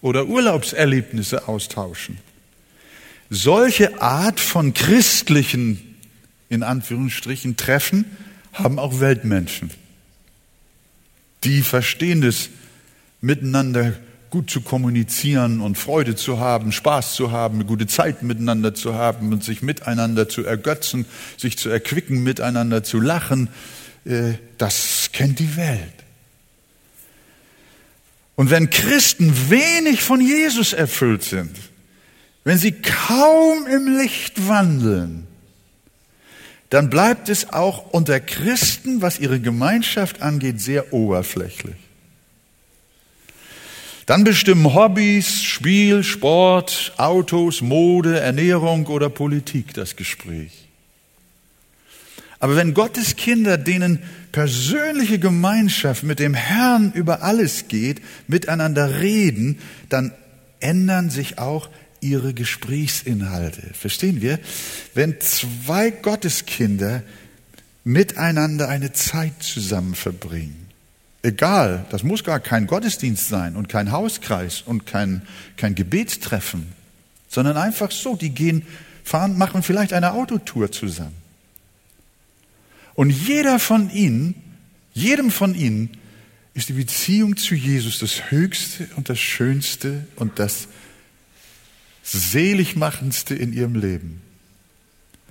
[0.00, 2.18] oder Urlaubserlebnisse austauschen.
[3.34, 5.96] Solche Art von christlichen,
[6.50, 8.04] in Anführungsstrichen, Treffen
[8.52, 9.70] haben auch Weltmenschen.
[11.42, 12.50] Die verstehen es,
[13.22, 13.94] miteinander
[14.28, 18.96] gut zu kommunizieren und Freude zu haben, Spaß zu haben, eine gute Zeit miteinander zu
[18.96, 21.06] haben und sich miteinander zu ergötzen,
[21.38, 23.48] sich zu erquicken, miteinander zu lachen.
[24.04, 25.94] Äh, das kennt die Welt.
[28.36, 31.71] Und wenn Christen wenig von Jesus erfüllt sind,
[32.44, 35.26] wenn sie kaum im Licht wandeln,
[36.70, 41.76] dann bleibt es auch unter Christen, was ihre Gemeinschaft angeht, sehr oberflächlich.
[44.06, 50.66] Dann bestimmen Hobbys, Spiel, Sport, Autos, Mode, Ernährung oder Politik das Gespräch.
[52.40, 54.00] Aber wenn Gottes Kinder, denen
[54.32, 60.12] persönliche Gemeinschaft mit dem Herrn über alles geht, miteinander reden, dann
[60.58, 61.68] ändern sich auch
[62.02, 63.62] ihre Gesprächsinhalte.
[63.74, 64.38] Verstehen wir?
[64.94, 67.02] Wenn zwei Gotteskinder
[67.84, 70.68] miteinander eine Zeit zusammen verbringen,
[71.22, 75.22] egal, das muss gar kein Gottesdienst sein und kein Hauskreis und kein,
[75.56, 76.66] kein Gebetstreffen,
[77.28, 78.66] sondern einfach so, die gehen,
[79.04, 81.16] fahren, machen vielleicht eine Autotour zusammen.
[82.94, 84.34] Und jeder von ihnen,
[84.92, 85.90] jedem von ihnen
[86.54, 90.68] ist die Beziehung zu Jesus das Höchste und das Schönste und das
[92.02, 94.20] Seligmachendste in ihrem Leben.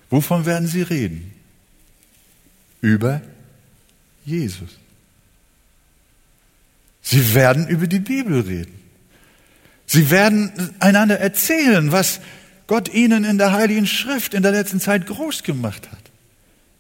[0.10, 1.34] Wovon werden sie reden?
[2.82, 3.22] Über
[4.26, 4.70] Jesus.
[7.02, 8.80] Sie werden über die Bibel reden.
[9.86, 12.22] Sie werden einander erzählen, was
[12.68, 16.00] Gott ihnen in der Heiligen Schrift in der letzten Zeit groß gemacht hat.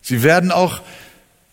[0.01, 0.81] Sie werden auch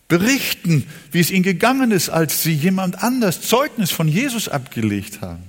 [0.07, 5.43] berichten, wie es ihnen gegangen ist, als sie jemand anders Zeugnis von Jesus abgelegt haben.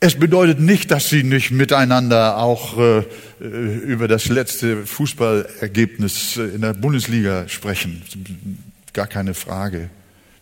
[0.00, 3.02] Es bedeutet nicht, dass sie nicht miteinander auch äh,
[3.40, 8.02] über das letzte Fußballergebnis in der Bundesliga sprechen.
[8.92, 9.90] Gar keine Frage.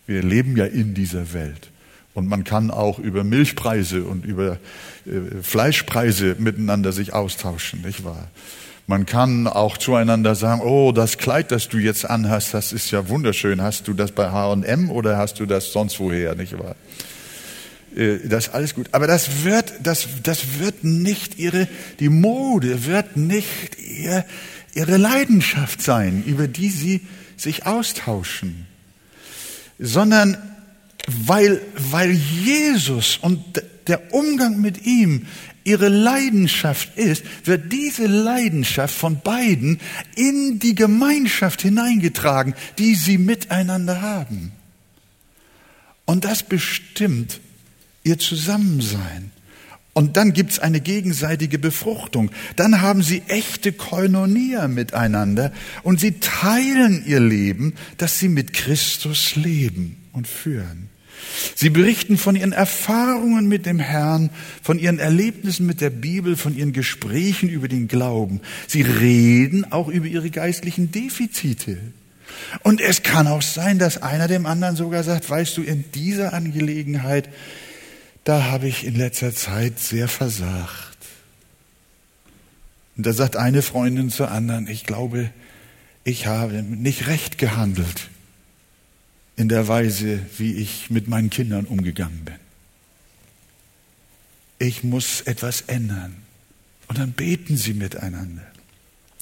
[0.05, 1.71] Wir leben ja in dieser Welt.
[2.13, 4.59] Und man kann auch über Milchpreise und über
[5.05, 8.27] äh, Fleischpreise miteinander sich austauschen, nicht wahr?
[8.85, 13.09] Man kann auch zueinander sagen, oh, das Kleid, das du jetzt anhast, das ist ja
[13.09, 13.61] wunderschön.
[13.61, 16.75] Hast du das bei H&M oder hast du das sonst woher, nicht wahr?
[17.97, 18.89] Äh, das alles gut.
[18.91, 21.67] Aber das wird, das, das wird nicht ihre,
[21.99, 24.25] die Mode wird nicht ihr,
[24.73, 27.01] ihre Leidenschaft sein, über die sie
[27.35, 28.67] sich austauschen,
[29.79, 30.37] sondern
[31.07, 33.41] weil, weil Jesus und
[33.87, 35.25] der Umgang mit ihm
[35.63, 39.79] ihre Leidenschaft ist, wird diese Leidenschaft von beiden
[40.15, 44.51] in die Gemeinschaft hineingetragen, die sie miteinander haben.
[46.05, 47.39] Und das bestimmt
[48.07, 49.31] ihr Zusammensein.
[49.93, 52.29] Und dann gibt's eine gegenseitige Befruchtung.
[52.55, 59.35] Dann haben sie echte Koinonia miteinander und sie teilen ihr Leben, das sie mit Christus
[59.35, 60.89] leben und führen.
[61.55, 64.29] Sie berichten von ihren Erfahrungen mit dem Herrn,
[64.61, 68.41] von ihren Erlebnissen mit der Bibel, von ihren Gesprächen über den Glauben.
[68.67, 71.79] Sie reden auch über ihre geistlichen Defizite.
[72.61, 76.33] Und es kann auch sein, dass einer dem anderen sogar sagt, weißt du, in dieser
[76.33, 77.29] Angelegenheit,
[78.27, 80.97] da habe ich in letzter Zeit sehr versagt.
[82.97, 85.29] Und da sagt eine Freundin zur anderen, ich glaube,
[86.03, 88.09] ich habe nicht recht gehandelt
[89.37, 92.35] in der Weise, wie ich mit meinen Kindern umgegangen bin.
[94.59, 96.13] Ich muss etwas ändern.
[96.89, 98.45] Und dann beten sie miteinander.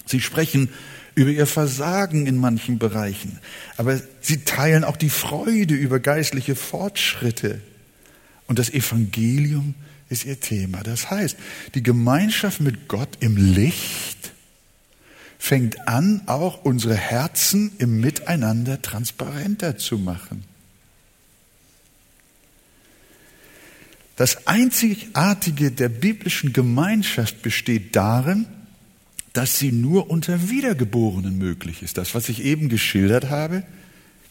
[0.04, 0.68] Sie sprechen
[1.14, 3.38] über ihr Versagen in manchen Bereichen,
[3.76, 7.60] aber sie teilen auch die Freude über geistliche Fortschritte.
[8.46, 9.74] Und das Evangelium
[10.08, 10.82] ist ihr Thema.
[10.82, 11.36] Das heißt,
[11.74, 14.32] die Gemeinschaft mit Gott im Licht
[15.38, 20.44] fängt an, auch unsere Herzen im Miteinander transparenter zu machen.
[24.16, 28.46] Das Einzigartige der biblischen Gemeinschaft besteht darin,
[29.34, 31.98] dass sie nur unter Wiedergeborenen möglich ist.
[31.98, 33.64] Das, was ich eben geschildert habe,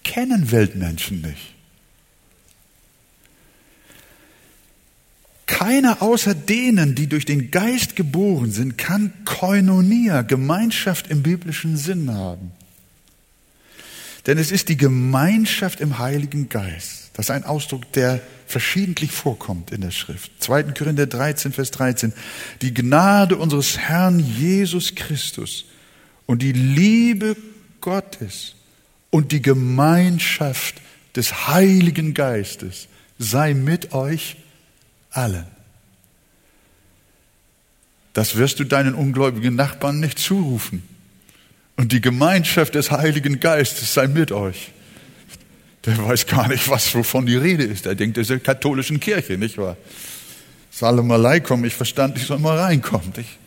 [0.03, 1.54] kennen Weltmenschen nicht.
[5.47, 12.11] Keiner außer denen, die durch den Geist geboren sind, kann Koinonia, Gemeinschaft im biblischen Sinn
[12.11, 12.51] haben.
[14.25, 17.11] Denn es ist die Gemeinschaft im Heiligen Geist.
[17.13, 20.31] Das ist ein Ausdruck, der verschiedentlich vorkommt in der Schrift.
[20.39, 20.63] 2.
[20.63, 22.11] Korinther 13, Vers 13.
[22.61, 25.65] Die Gnade unseres Herrn Jesus Christus
[26.25, 27.37] und die Liebe
[27.81, 28.55] Gottes
[29.11, 30.81] und die Gemeinschaft
[31.15, 32.87] des Heiligen Geistes
[33.19, 34.37] sei mit euch
[35.15, 35.45] allen.
[38.13, 40.83] Das wirst du deinen ungläubigen Nachbarn nicht zurufen.
[41.75, 44.71] Und die Gemeinschaft des Heiligen Geistes sei mit euch.
[45.85, 47.85] Der weiß gar nicht, was wovon die Rede ist.
[47.85, 49.75] Er denkt, das ist eine katholischen Kirche, nicht wahr?
[50.71, 53.13] Salom Aleikum, ich verstand, ich soll mal reinkommen.
[53.17, 53.37] Ich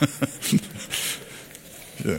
[2.04, 2.18] ja.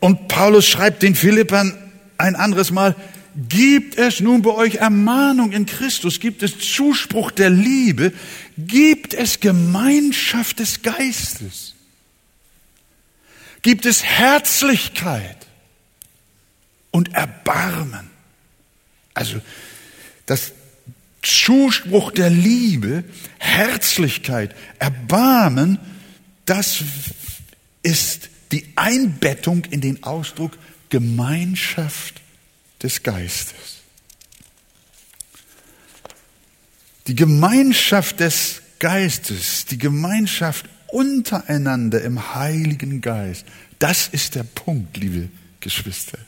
[0.00, 1.76] Und Paulus schreibt den Philippern
[2.18, 2.94] ein anderes Mal,
[3.36, 6.20] Gibt es nun bei euch Ermahnung in Christus?
[6.20, 8.12] Gibt es Zuspruch der Liebe?
[8.56, 11.74] Gibt es Gemeinschaft des Geistes?
[13.62, 15.36] Gibt es Herzlichkeit
[16.92, 18.08] und Erbarmen?
[19.14, 19.40] Also
[20.26, 20.52] das
[21.22, 23.02] Zuspruch der Liebe,
[23.38, 25.78] Herzlichkeit, Erbarmen,
[26.44, 26.84] das
[27.82, 30.56] ist die Einbettung in den Ausdruck
[30.90, 32.20] Gemeinschaft
[32.84, 33.82] des Geistes.
[37.06, 43.46] Die Gemeinschaft des Geistes, die Gemeinschaft untereinander im Heiligen Geist,
[43.78, 45.28] das ist der Punkt, liebe
[45.60, 46.18] Geschwister.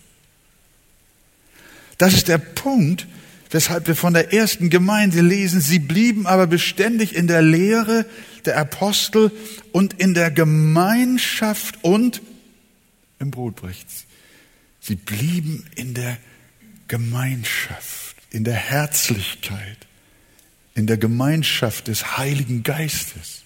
[1.98, 3.06] Das ist der Punkt,
[3.50, 8.06] weshalb wir von der ersten Gemeinde lesen, sie blieben aber beständig in der Lehre
[8.44, 9.30] der Apostel
[9.72, 12.22] und in der Gemeinschaft und
[13.18, 13.86] im Brotbrechen.
[14.80, 16.16] Sie blieben in der
[16.88, 19.78] Gemeinschaft, in der Herzlichkeit,
[20.74, 23.42] in der Gemeinschaft des Heiligen Geistes,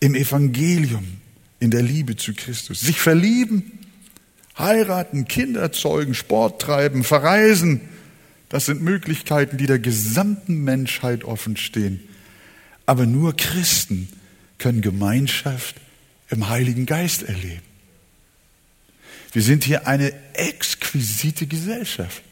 [0.00, 1.20] im Evangelium,
[1.60, 2.80] in der Liebe zu Christus.
[2.80, 3.78] Sich verlieben,
[4.58, 7.80] heiraten, Kinder zeugen, Sport treiben, verreisen,
[8.48, 12.00] das sind Möglichkeiten, die der gesamten Menschheit offen stehen.
[12.86, 14.08] Aber nur Christen
[14.58, 15.76] können Gemeinschaft
[16.30, 17.62] im Heiligen Geist erleben.
[19.32, 22.22] Wir sind hier eine exquisite Gesellschaft.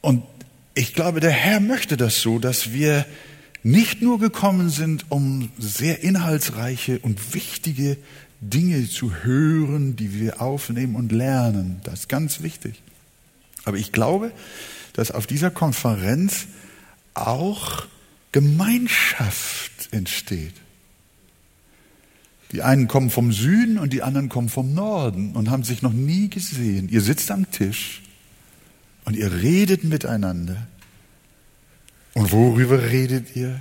[0.00, 0.22] Und
[0.74, 3.04] ich glaube, der Herr möchte das so, dass wir
[3.62, 7.96] nicht nur gekommen sind, um sehr inhaltsreiche und wichtige
[8.40, 11.80] Dinge zu hören, die wir aufnehmen und lernen.
[11.82, 12.82] Das ist ganz wichtig.
[13.64, 14.32] Aber ich glaube,
[14.92, 16.46] dass auf dieser Konferenz
[17.14, 17.86] auch
[18.32, 20.54] Gemeinschaft entsteht.
[22.52, 25.92] Die einen kommen vom Süden und die anderen kommen vom Norden und haben sich noch
[25.92, 26.88] nie gesehen.
[26.88, 28.02] Ihr sitzt am Tisch
[29.08, 30.66] und ihr redet miteinander.
[32.12, 33.58] Und worüber redet ihr?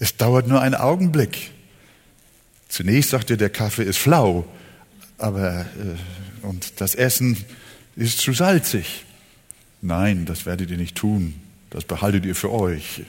[0.00, 1.52] Es dauert nur einen Augenblick.
[2.68, 4.48] Zunächst sagt ihr, der Kaffee ist flau,
[5.16, 7.36] aber äh, und das Essen
[7.94, 9.04] ist zu salzig.
[9.80, 11.40] Nein, das werdet ihr nicht tun.
[11.70, 13.02] Das behaltet ihr für euch.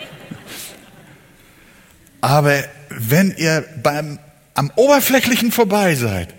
[2.20, 4.18] Aber wenn ihr beim,
[4.52, 6.34] am Oberflächlichen vorbei seid,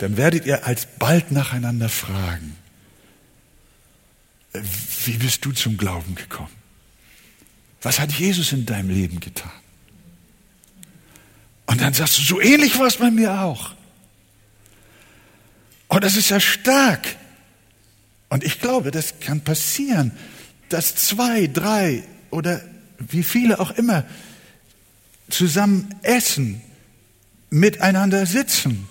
[0.00, 2.57] dann werdet ihr alsbald nacheinander fragen,
[4.52, 6.50] wie bist du zum Glauben gekommen?
[7.82, 9.50] Was hat Jesus in deinem Leben getan?
[11.66, 13.74] Und dann sagst du, so ähnlich war es bei mir auch.
[15.88, 17.16] Und das ist ja stark.
[18.30, 20.12] Und ich glaube, das kann passieren,
[20.68, 22.62] dass zwei, drei oder
[22.98, 24.04] wie viele auch immer
[25.30, 26.60] zusammen essen,
[27.50, 28.86] miteinander sitzen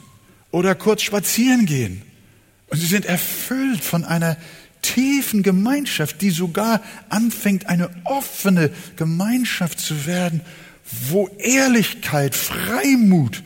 [0.52, 2.02] oder kurz spazieren gehen.
[2.68, 4.38] Und sie sind erfüllt von einer
[4.94, 10.42] tiefen Gemeinschaft, die sogar anfängt, eine offene Gemeinschaft zu werden,
[11.10, 13.44] wo Ehrlichkeit, Freimut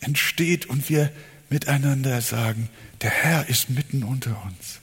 [0.00, 1.10] entsteht und wir
[1.50, 2.68] miteinander sagen,
[3.02, 4.80] der Herr ist mitten unter uns.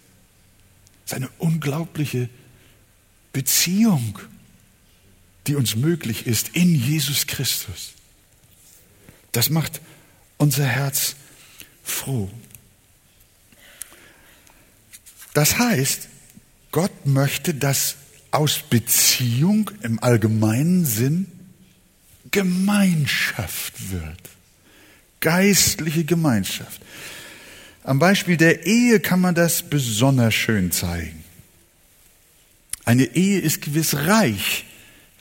[1.06, 2.30] Seine unglaubliche
[3.32, 4.20] Beziehung
[5.48, 7.94] die uns möglich ist in Jesus Christus.
[9.32, 9.82] Das macht
[10.38, 11.16] unser Herz
[11.84, 12.30] froh.
[15.34, 16.08] Das heißt,
[16.72, 17.96] Gott möchte, dass
[18.32, 21.28] aus Beziehung im allgemeinen Sinn
[22.32, 24.20] Gemeinschaft wird.
[25.20, 26.82] Geistliche Gemeinschaft.
[27.84, 31.24] Am Beispiel der Ehe kann man das besonders schön zeigen.
[32.86, 34.66] Eine Ehe ist gewiss reich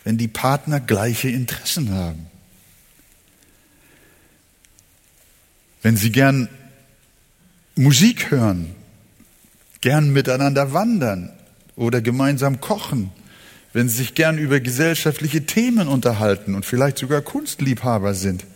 [0.04, 2.26] wenn die Partner gleiche Interessen haben.
[5.82, 6.48] Wenn sie gern
[7.74, 8.74] Musik hören,
[9.82, 11.30] gern miteinander wandern
[11.76, 13.10] oder gemeinsam kochen,
[13.74, 18.46] wenn sie sich gern über gesellschaftliche Themen unterhalten und vielleicht sogar Kunstliebhaber sind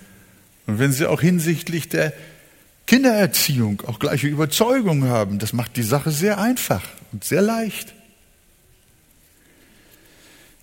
[0.67, 2.13] und wenn sie auch hinsichtlich der
[2.87, 7.95] Kindererziehung auch gleiche Überzeugungen haben, das macht die Sache sehr einfach und sehr leicht.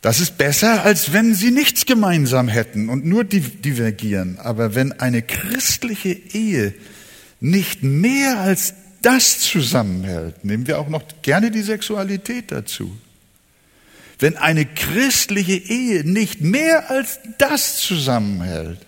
[0.02, 4.38] Das ist besser, als wenn sie nichts gemeinsam hätten und nur divergieren.
[4.38, 6.74] Aber wenn eine christliche Ehe
[7.40, 8.74] nicht mehr als
[9.04, 12.98] das zusammenhält, nehmen wir auch noch gerne die Sexualität dazu.
[14.20, 18.80] Wenn eine christliche Ehe nicht mehr als das zusammenhält,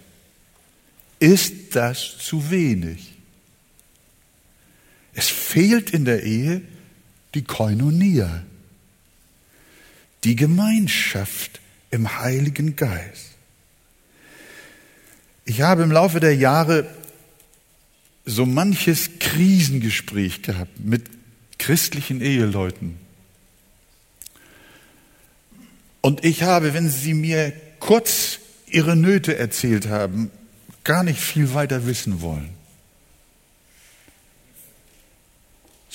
[1.19, 3.13] ist das zu wenig.
[5.13, 6.61] Es fehlt in der Ehe
[7.33, 8.43] die Koinonia
[10.25, 11.61] die Gemeinschaft
[11.91, 13.29] im Heiligen Geist.
[15.45, 16.87] Ich habe im Laufe der Jahre
[18.25, 21.03] so manches Krisengespräch gehabt mit
[21.57, 22.97] christlichen Eheleuten.
[26.01, 30.31] Und ich habe, wenn sie mir kurz ihre Nöte erzählt haben,
[30.83, 32.55] gar nicht viel weiter wissen wollen.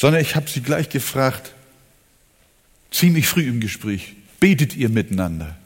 [0.00, 1.52] sondern ich habe sie gleich gefragt,
[2.90, 5.58] ziemlich früh im Gespräch, betet ihr miteinander?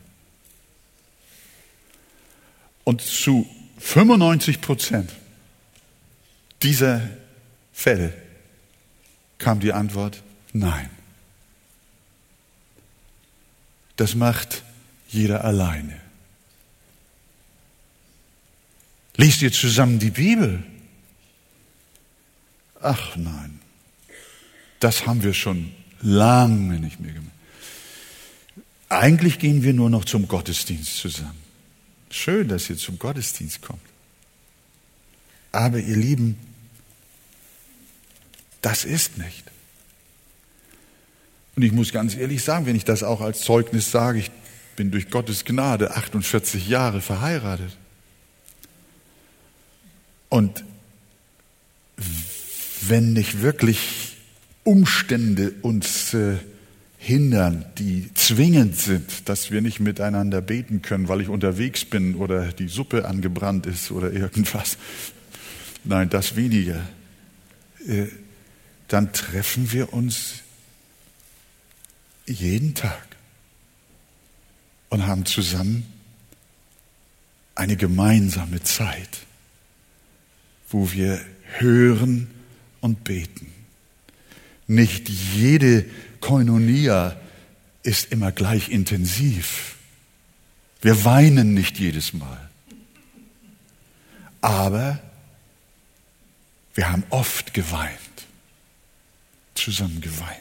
[2.83, 3.49] Und zu
[3.79, 5.13] 95 Prozent
[6.65, 7.09] dieser
[7.73, 8.13] Fälle
[9.39, 10.91] kam die Antwort, nein.
[13.97, 14.65] Das macht
[15.09, 16.01] jeder alleine.
[19.17, 20.65] Liest ihr zusammen die Bibel?
[22.81, 23.61] Ach nein,
[24.81, 27.31] das haben wir schon lange nicht mehr gemacht.
[28.89, 31.43] Eigentlich gehen wir nur noch zum Gottesdienst zusammen.
[32.11, 33.81] Schön, dass ihr zum Gottesdienst kommt.
[35.53, 36.37] Aber ihr Lieben,
[38.65, 39.45] das ist nicht.
[41.55, 44.31] Und ich muss ganz ehrlich sagen, wenn ich das auch als Zeugnis sage, ich
[44.77, 47.77] bin durch Gottes Gnade 48 Jahre verheiratet.
[50.31, 50.65] Und
[52.81, 54.17] wenn nicht wirklich
[54.65, 56.39] Umstände uns äh,
[56.99, 62.51] hindern, die zwingend sind, dass wir nicht miteinander beten können, weil ich unterwegs bin oder
[62.51, 64.79] die Suppe angebrannt ist oder irgendwas.
[65.85, 66.81] Nein, das weniger.
[67.87, 68.07] Äh,
[68.89, 70.41] dann treffen wir uns
[72.27, 73.17] jeden Tag
[74.89, 75.87] und haben zusammen
[77.55, 79.21] eine gemeinsame Zeit,
[80.69, 81.21] wo wir
[81.59, 82.31] hören
[82.81, 83.53] und beten.
[84.67, 85.85] Nicht jede
[86.21, 87.17] Koinonia
[87.83, 89.77] ist immer gleich intensiv.
[90.81, 92.51] Wir weinen nicht jedes Mal.
[94.41, 95.01] Aber
[96.75, 97.99] wir haben oft geweint,
[99.55, 100.41] zusammen geweint,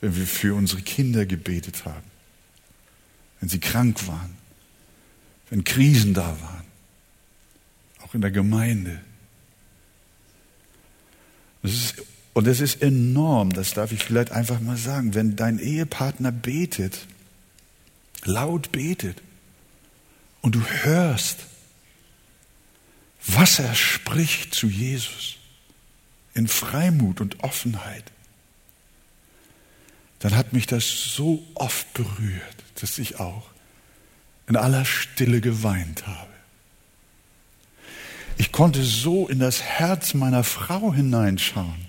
[0.00, 2.10] wenn wir für unsere Kinder gebetet haben,
[3.40, 4.36] wenn sie krank waren,
[5.50, 6.64] wenn Krisen da waren,
[8.02, 9.00] auch in der Gemeinde.
[11.62, 11.94] Das ist
[12.38, 17.08] und es ist enorm, das darf ich vielleicht einfach mal sagen, wenn dein Ehepartner betet,
[18.22, 19.20] laut betet,
[20.40, 21.46] und du hörst,
[23.26, 25.37] was er spricht zu Jesus
[26.38, 28.04] in Freimut und Offenheit,
[30.20, 33.50] dann hat mich das so oft berührt, dass ich auch
[34.46, 36.30] in aller Stille geweint habe.
[38.36, 41.88] Ich konnte so in das Herz meiner Frau hineinschauen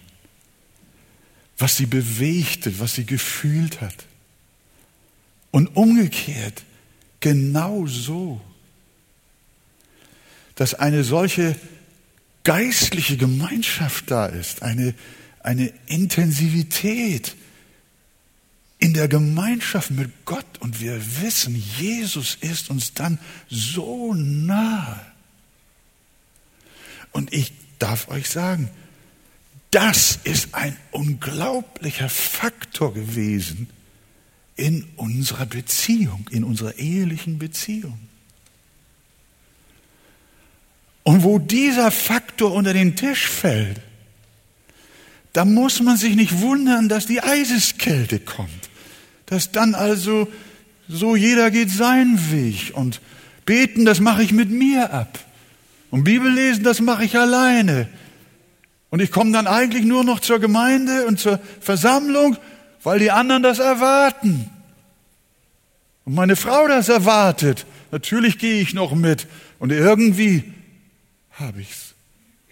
[1.59, 4.05] was sie bewegte, was sie gefühlt hat.
[5.51, 6.63] Und umgekehrt
[7.19, 8.39] genau so,
[10.55, 11.55] dass eine solche
[12.43, 14.93] geistliche Gemeinschaft da ist, eine,
[15.41, 17.35] eine Intensivität
[18.79, 23.19] in der Gemeinschaft mit Gott und wir wissen, Jesus ist uns dann
[23.49, 25.05] so nah.
[27.11, 28.69] Und ich darf euch sagen,
[29.71, 33.69] das ist ein unglaublicher Faktor gewesen
[34.55, 38.08] in unserer Beziehung, in unserer ehelichen Beziehung.
[41.09, 43.81] Und wo dieser Faktor unter den Tisch fällt,
[45.33, 48.69] da muss man sich nicht wundern, dass die Eiseskälte kommt.
[49.25, 50.27] Dass dann also
[50.87, 53.01] so jeder geht seinen Weg und
[53.43, 55.17] beten, das mache ich mit mir ab.
[55.89, 57.89] Und Bibel lesen, das mache ich alleine.
[58.91, 62.37] Und ich komme dann eigentlich nur noch zur Gemeinde und zur Versammlung,
[62.83, 64.47] weil die anderen das erwarten.
[66.05, 67.65] Und meine Frau das erwartet.
[67.89, 69.25] Natürlich gehe ich noch mit.
[69.57, 70.53] Und irgendwie
[71.39, 71.95] habe ich es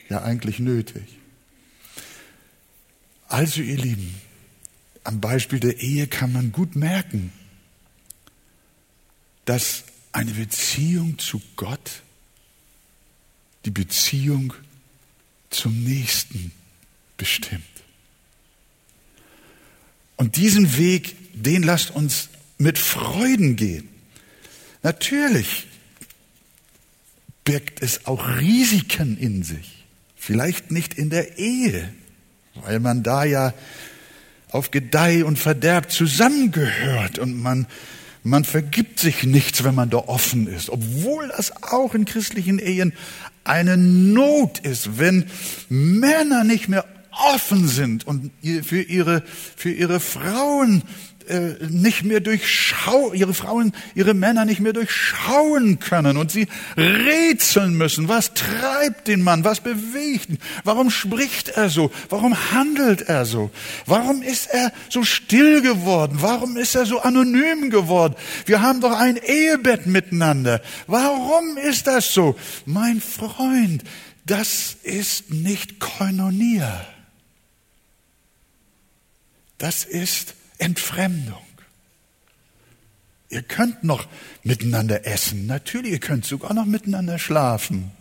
[0.09, 1.03] ja eigentlich nötig.
[3.27, 4.15] Also ihr Lieben,
[5.03, 7.31] am Beispiel der Ehe kann man gut merken,
[9.45, 12.01] dass eine Beziehung zu Gott
[13.65, 14.53] die Beziehung
[15.49, 16.51] zum Nächsten
[17.17, 17.63] bestimmt.
[20.15, 23.87] Und diesen Weg, den lasst uns mit Freuden gehen.
[24.83, 25.67] Natürlich
[27.47, 29.85] birgt es auch Risiken in sich.
[30.17, 31.87] Vielleicht nicht in der Ehe,
[32.55, 33.53] weil man da ja
[34.51, 37.65] auf Gedeih und Verderb zusammengehört und man,
[38.23, 42.91] man vergibt sich nichts, wenn man da offen ist, obwohl das auch in christlichen Ehen
[43.45, 45.25] eine Not ist, wenn
[45.69, 46.83] Männer nicht mehr
[47.33, 48.31] offen sind und
[48.63, 49.23] für ihre,
[49.55, 50.83] für ihre Frauen
[51.29, 57.75] äh, nicht mehr durchschauen, ihre Frauen, ihre Männer nicht mehr durchschauen können und sie rätseln
[57.75, 58.07] müssen.
[58.07, 59.43] Was treibt den Mann?
[59.43, 60.39] Was bewegt ihn?
[60.63, 61.91] Warum spricht er so?
[62.09, 63.51] Warum handelt er so?
[63.85, 66.17] Warum ist er so still geworden?
[66.21, 68.15] Warum ist er so anonym geworden?
[68.45, 70.61] Wir haben doch ein Ehebett miteinander.
[70.87, 72.37] Warum ist das so?
[72.65, 73.83] Mein Freund,
[74.25, 76.85] das ist nicht Koinonia.
[79.57, 81.41] Das ist Entfremdung.
[83.29, 84.07] Ihr könnt noch
[84.43, 87.91] miteinander essen, natürlich, ihr könnt sogar noch miteinander schlafen.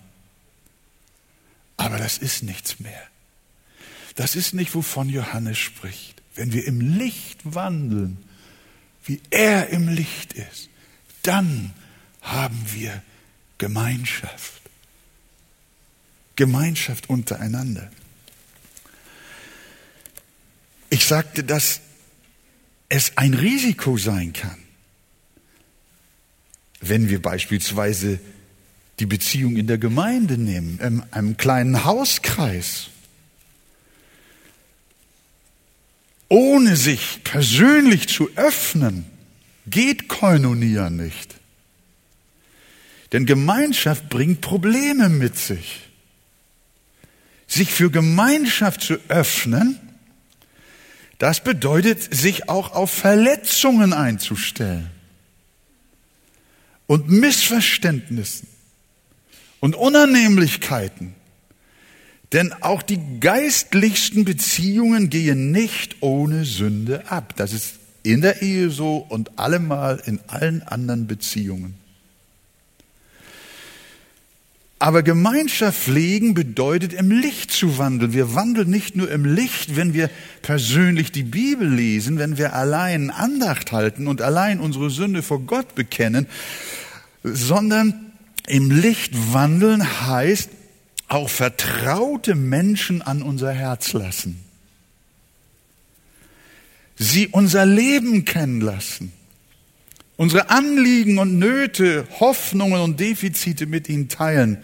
[1.76, 3.02] Aber das ist nichts mehr.
[4.14, 6.22] Das ist nicht, wovon Johannes spricht.
[6.34, 8.18] Wenn wir im Licht wandeln,
[9.04, 10.68] wie er im Licht ist,
[11.22, 11.74] dann
[12.22, 13.02] haben wir
[13.58, 14.62] Gemeinschaft.
[16.36, 17.90] Gemeinschaft untereinander.
[20.90, 21.80] Ich sagte, dass
[22.88, 24.58] es ein Risiko sein kann,
[26.80, 28.20] wenn wir beispielsweise
[28.98, 32.88] die Beziehung in der Gemeinde nehmen, in einem kleinen Hauskreis,
[36.28, 39.04] ohne sich persönlich zu öffnen,
[39.66, 41.36] geht Koinonia nicht.
[43.12, 45.80] Denn Gemeinschaft bringt Probleme mit sich.
[47.46, 49.78] Sich für Gemeinschaft zu öffnen,
[51.18, 54.90] das bedeutet, sich auch auf Verletzungen einzustellen
[56.86, 58.48] und Missverständnissen
[59.60, 61.14] und Unannehmlichkeiten.
[62.32, 67.34] Denn auch die geistlichsten Beziehungen gehen nicht ohne Sünde ab.
[67.36, 71.85] Das ist in der Ehe so und allemal in allen anderen Beziehungen.
[74.78, 78.12] Aber Gemeinschaft pflegen bedeutet im Licht zu wandeln.
[78.12, 80.10] Wir wandeln nicht nur im Licht, wenn wir
[80.42, 85.74] persönlich die Bibel lesen, wenn wir allein Andacht halten und allein unsere Sünde vor Gott
[85.74, 86.26] bekennen,
[87.22, 88.12] sondern
[88.46, 90.50] im Licht wandeln heißt
[91.08, 94.40] auch vertraute Menschen an unser Herz lassen.
[96.96, 99.12] Sie unser Leben kennen lassen
[100.16, 104.58] unsere Anliegen und Nöte, Hoffnungen und Defizite mit ihnen teilen.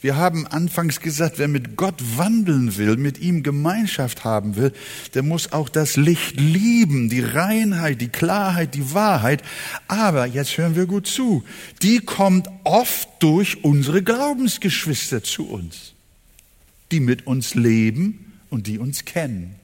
[0.00, 4.72] Wir haben anfangs gesagt, wer mit Gott wandeln will, mit ihm Gemeinschaft haben will,
[5.14, 9.42] der muss auch das Licht lieben, die Reinheit, die Klarheit, die Wahrheit.
[9.88, 11.44] Aber jetzt hören wir gut zu.
[11.82, 15.94] Die kommt oft durch unsere Glaubensgeschwister zu uns,
[16.90, 19.56] die mit uns leben und die uns kennen.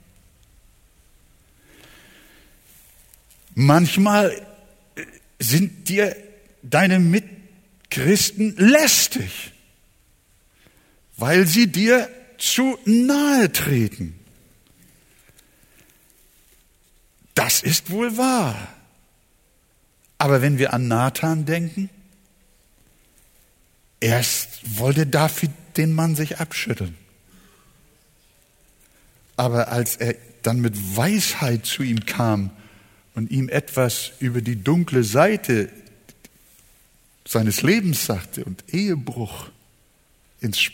[3.54, 4.47] Manchmal
[5.38, 6.16] sind dir
[6.62, 9.52] deine Mitchristen lästig,
[11.16, 12.08] weil sie dir
[12.38, 14.14] zu nahe treten.
[17.34, 18.56] Das ist wohl wahr.
[20.18, 21.88] Aber wenn wir an Nathan denken,
[24.00, 26.96] erst wollte David den Mann sich abschütteln.
[29.36, 32.50] Aber als er dann mit Weisheit zu ihm kam
[33.18, 35.72] und ihm etwas über die dunkle Seite
[37.26, 39.50] seines Lebens sagte und Ehebruch
[40.40, 40.70] ins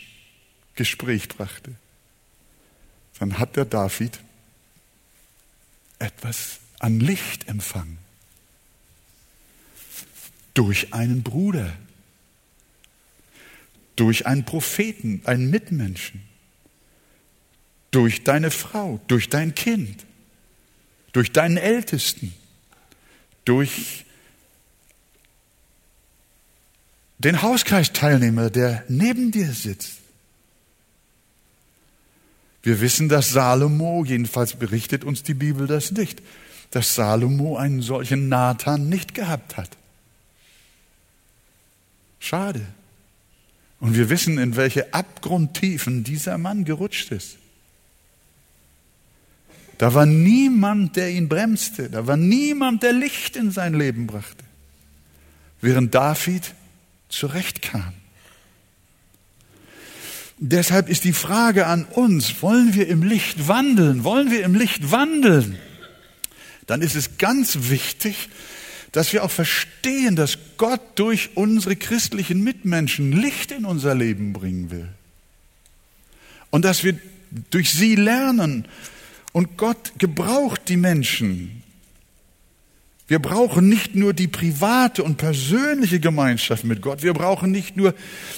[0.75, 1.73] Gespräch brachte,
[3.17, 4.19] dann hat der David
[5.97, 7.97] etwas an Licht empfangen.
[10.53, 11.75] Durch einen Bruder,
[13.95, 16.21] durch einen Propheten, einen Mitmenschen,
[17.89, 20.05] durch deine Frau, durch dein Kind
[21.15, 22.33] durch deinen Ältesten,
[23.45, 24.03] durch
[27.19, 29.93] den Hauskreisteilnehmer, der neben dir sitzt.
[32.63, 36.21] Wir wissen, dass Salomo, jedenfalls berichtet uns die Bibel das nicht,
[36.71, 39.69] dass Salomo einen solchen Nathan nicht gehabt hat.
[42.19, 42.59] Schade.
[43.79, 47.37] Und wir wissen, in welche Abgrundtiefen dieser Mann gerutscht ist.
[49.77, 51.89] Da war niemand, der ihn bremste.
[51.89, 54.43] Da war niemand, der Licht in sein Leben brachte.
[55.61, 56.53] Während David
[57.09, 57.93] zurechtkam.
[60.37, 64.03] Deshalb ist die Frage an uns, wollen wir im Licht wandeln?
[64.03, 65.57] Wollen wir im Licht wandeln?
[66.67, 68.29] Dann ist es ganz wichtig,
[68.91, 74.71] dass wir auch verstehen, dass Gott durch unsere christlichen Mitmenschen Licht in unser Leben bringen
[74.71, 74.87] will.
[76.49, 76.97] Und dass wir
[77.51, 78.67] durch sie lernen,
[79.35, 81.61] und Gott gebraucht die Menschen.
[83.05, 87.93] Wir brauchen nicht nur die private und persönliche Gemeinschaft mit Gott, wir brauchen nicht nur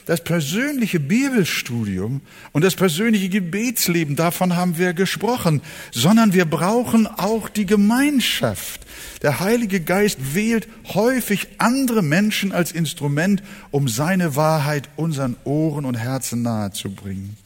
[0.07, 2.21] das persönliche Bibelstudium
[2.51, 8.81] und das persönliche Gebetsleben, davon haben wir gesprochen, sondern wir brauchen auch die Gemeinschaft.
[9.21, 15.93] Der Heilige Geist wählt häufig andere Menschen als Instrument, um seine Wahrheit unseren Ohren und
[15.93, 17.37] Herzen nahezubringen.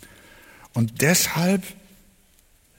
[0.74, 1.64] Und deshalb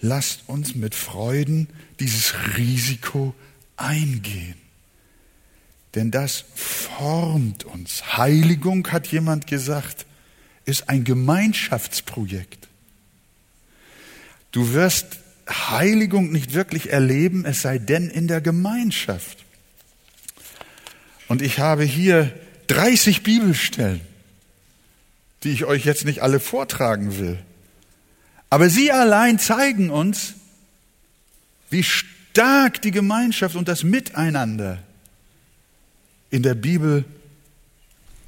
[0.02, 1.68] lasst uns mit Freuden
[2.00, 3.34] dieses Risiko
[3.76, 4.56] eingehen.
[5.94, 8.16] Denn das formt uns.
[8.16, 10.06] Heiligung, hat jemand gesagt,
[10.64, 12.68] ist ein Gemeinschaftsprojekt.
[14.50, 19.38] Du wirst Heiligung nicht wirklich erleben, es sei denn in der Gemeinschaft.
[21.28, 22.32] Und ich habe hier
[22.66, 24.00] 30 Bibelstellen,
[25.42, 27.38] die ich euch jetzt nicht alle vortragen will.
[28.52, 30.34] Aber sie allein zeigen uns,
[31.70, 34.78] wie stark die Gemeinschaft und das Miteinander
[36.28, 37.06] in der Bibel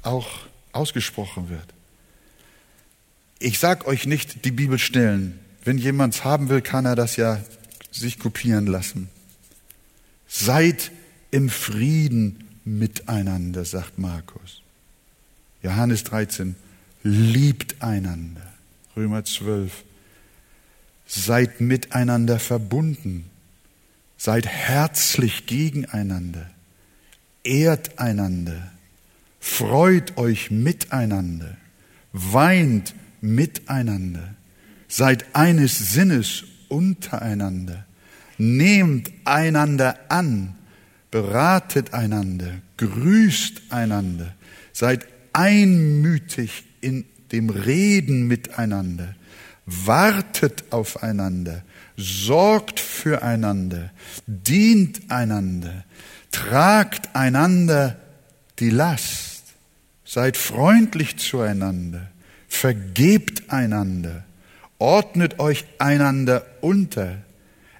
[0.01, 0.27] auch
[0.71, 1.67] ausgesprochen wird.
[3.37, 5.37] Ich sage euch nicht die Bibelstellen.
[5.63, 7.39] Wenn jemand es haben will, kann er das ja
[7.91, 9.11] sich kopieren lassen.
[10.27, 10.89] Seid
[11.29, 14.63] im Frieden miteinander, sagt Markus.
[15.61, 16.55] Johannes 13,
[17.03, 18.51] liebt einander.
[18.97, 19.83] Römer 12,
[21.05, 23.25] seid miteinander verbunden.
[24.17, 26.49] Seid herzlich gegeneinander.
[27.43, 28.71] Ehrt einander.
[29.39, 31.57] Freut euch miteinander.
[32.11, 34.35] Weint miteinander.
[34.87, 37.85] Seid eines Sinnes untereinander.
[38.37, 40.55] Nehmt einander an.
[41.11, 42.61] Beratet einander.
[42.77, 44.33] Grüßt einander.
[44.73, 49.15] Seid einmütig in dem Reden miteinander.
[49.65, 51.63] Wartet aufeinander.
[51.97, 53.91] Sorgt füreinander.
[54.27, 55.83] Dient einander.
[56.31, 57.97] Tragt einander
[58.59, 59.43] die Last.
[60.03, 62.09] Seid freundlich zueinander
[62.55, 64.23] vergebt einander,
[64.79, 67.17] ordnet euch einander unter,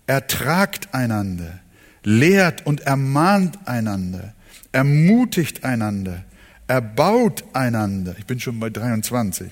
[0.05, 1.59] ertragt einander,
[2.03, 4.33] lehrt und ermahnt einander,
[4.71, 6.23] ermutigt einander,
[6.67, 8.15] erbaut einander.
[8.19, 9.49] Ich bin schon bei 23.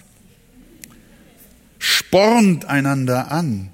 [2.14, 3.72] Spornt einander an,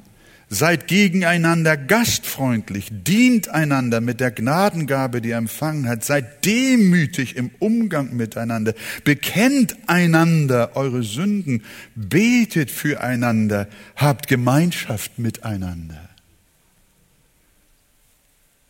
[0.52, 7.52] Seid gegeneinander gastfreundlich, dient einander mit der Gnadengabe, die ihr empfangen hat, seid demütig im
[7.60, 8.74] Umgang miteinander,
[9.04, 11.64] bekennt einander eure Sünden,
[11.94, 16.10] betet füreinander, habt Gemeinschaft miteinander.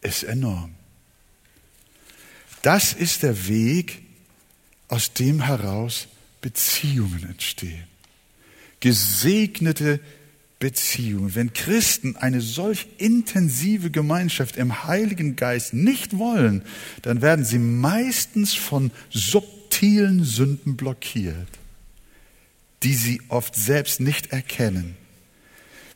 [0.02, 0.72] Ist enorm.
[2.64, 4.02] Das ist der Weg,
[4.90, 6.08] aus dem heraus
[6.42, 7.88] Beziehungen entstehen.
[8.80, 10.00] Gesegnete
[10.60, 11.36] Beziehung.
[11.36, 16.64] Wenn Christen eine solch intensive Gemeinschaft im Heiligen Geist nicht wollen,
[17.02, 21.48] dann werden sie meistens von subtilen Sünden blockiert,
[22.84, 24.98] die sie oft selbst nicht erkennen.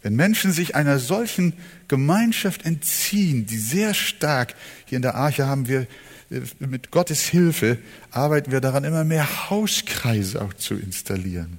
[0.02, 1.54] Wenn Menschen sich einer solchen
[1.88, 4.56] Gemeinschaft entziehen, die sehr stark,
[4.86, 5.88] hier in der Arche haben wir
[6.30, 7.78] äh, mit Gottes Hilfe,
[8.12, 11.58] arbeiten wir daran, immer mehr Hauskreise auch zu installieren.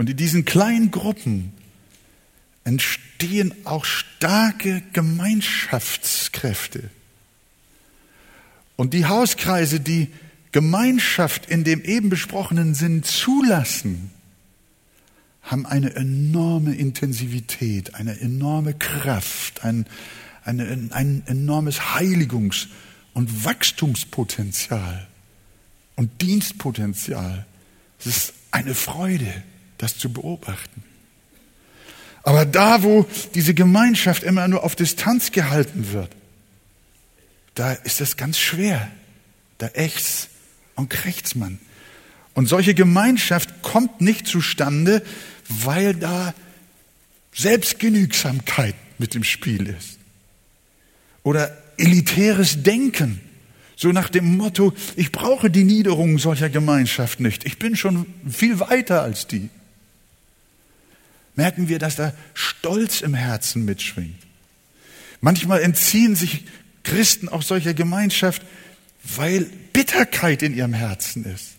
[0.00, 1.52] Und in diesen kleinen Gruppen
[2.64, 6.88] entstehen auch starke Gemeinschaftskräfte.
[8.76, 10.08] Und die Hauskreise, die
[10.52, 14.10] Gemeinschaft in dem eben besprochenen Sinn zulassen,
[15.42, 19.84] haben eine enorme Intensivität, eine enorme Kraft, ein,
[20.46, 22.68] eine, ein enormes Heiligungs-
[23.12, 25.08] und Wachstumspotenzial
[25.96, 27.44] und Dienstpotenzial.
[27.98, 29.42] Es ist eine Freude
[29.80, 30.82] das zu beobachten.
[32.22, 36.10] Aber da, wo diese Gemeinschaft immer nur auf Distanz gehalten wird,
[37.54, 38.90] da ist es ganz schwer.
[39.58, 40.28] Da ächzt
[40.74, 41.58] und krächzt man.
[42.34, 45.02] Und solche Gemeinschaft kommt nicht zustande,
[45.48, 46.34] weil da
[47.32, 49.98] Selbstgenügsamkeit mit im Spiel ist.
[51.22, 53.20] Oder elitäres Denken.
[53.76, 57.44] So nach dem Motto, ich brauche die Niederung solcher Gemeinschaft nicht.
[57.46, 59.48] Ich bin schon viel weiter als die
[61.40, 64.22] merken wir, dass da Stolz im Herzen mitschwingt.
[65.22, 66.44] Manchmal entziehen sich
[66.82, 68.42] Christen auch solcher Gemeinschaft,
[69.16, 71.52] weil Bitterkeit in ihrem Herzen ist.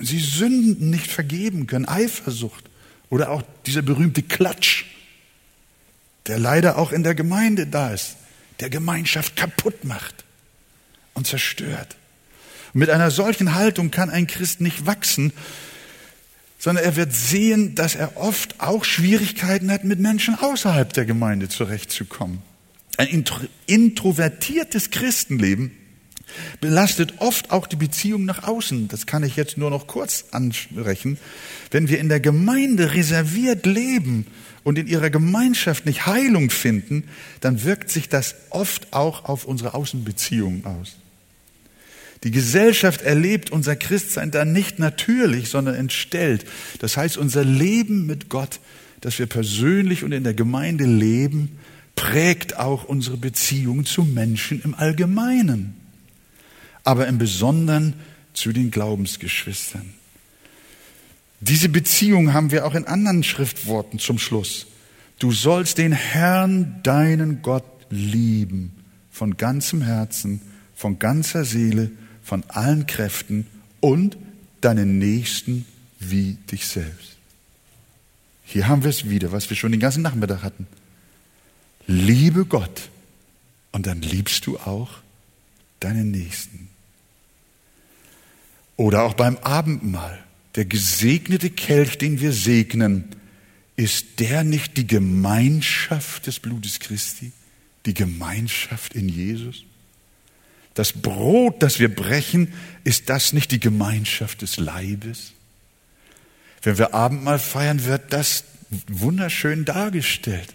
[0.00, 2.68] Sie Sünden nicht vergeben können, Eifersucht
[3.10, 4.86] oder auch dieser berühmte Klatsch,
[6.26, 8.16] der leider auch in der Gemeinde da ist,
[8.58, 10.24] der Gemeinschaft kaputt macht
[11.14, 11.94] und zerstört.
[12.74, 15.32] Und mit einer solchen Haltung kann ein Christ nicht wachsen,
[16.62, 21.48] sondern er wird sehen, dass er oft auch Schwierigkeiten hat, mit Menschen außerhalb der Gemeinde
[21.48, 22.40] zurechtzukommen.
[22.98, 23.24] Ein
[23.66, 25.72] introvertiertes Christenleben
[26.60, 28.86] belastet oft auch die Beziehung nach außen.
[28.86, 31.18] Das kann ich jetzt nur noch kurz ansprechen.
[31.72, 34.28] Wenn wir in der Gemeinde reserviert leben
[34.62, 37.08] und in ihrer Gemeinschaft nicht Heilung finden,
[37.40, 40.94] dann wirkt sich das oft auch auf unsere Außenbeziehungen aus.
[42.24, 46.44] Die Gesellschaft erlebt unser Christsein dann nicht natürlich, sondern entstellt.
[46.78, 48.60] Das heißt, unser Leben mit Gott,
[49.00, 51.58] das wir persönlich und in der Gemeinde leben,
[51.96, 55.74] prägt auch unsere Beziehung zu Menschen im Allgemeinen,
[56.84, 57.94] aber im Besonderen
[58.34, 59.92] zu den Glaubensgeschwistern.
[61.40, 64.68] Diese Beziehung haben wir auch in anderen Schriftworten zum Schluss.
[65.18, 68.72] Du sollst den Herrn, deinen Gott, lieben,
[69.10, 70.40] von ganzem Herzen,
[70.74, 71.90] von ganzer Seele,
[72.22, 73.46] von allen Kräften
[73.80, 74.16] und
[74.60, 75.66] deinen Nächsten
[75.98, 77.16] wie dich selbst.
[78.44, 80.66] Hier haben wir es wieder, was wir schon den ganzen Nachmittag hatten.
[81.86, 82.90] Liebe Gott
[83.72, 84.90] und dann liebst du auch
[85.80, 86.68] deinen Nächsten.
[88.76, 90.22] Oder auch beim Abendmahl.
[90.54, 93.04] Der gesegnete Kelch, den wir segnen,
[93.76, 97.32] ist der nicht die Gemeinschaft des Blutes Christi?
[97.86, 99.64] Die Gemeinschaft in Jesus?
[100.74, 102.52] Das Brot, das wir brechen,
[102.84, 105.32] ist das nicht die Gemeinschaft des Leibes?
[106.62, 108.44] Wenn wir Abendmahl feiern, wird das
[108.88, 110.54] wunderschön dargestellt.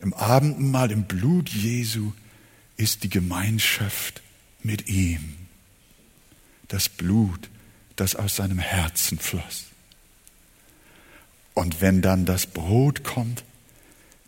[0.00, 2.12] Im Abendmahl, im Blut Jesu
[2.76, 4.22] ist die Gemeinschaft
[4.62, 5.36] mit ihm.
[6.68, 7.48] Das Blut,
[7.96, 9.66] das aus seinem Herzen floss.
[11.54, 13.44] Und wenn dann das Brot kommt,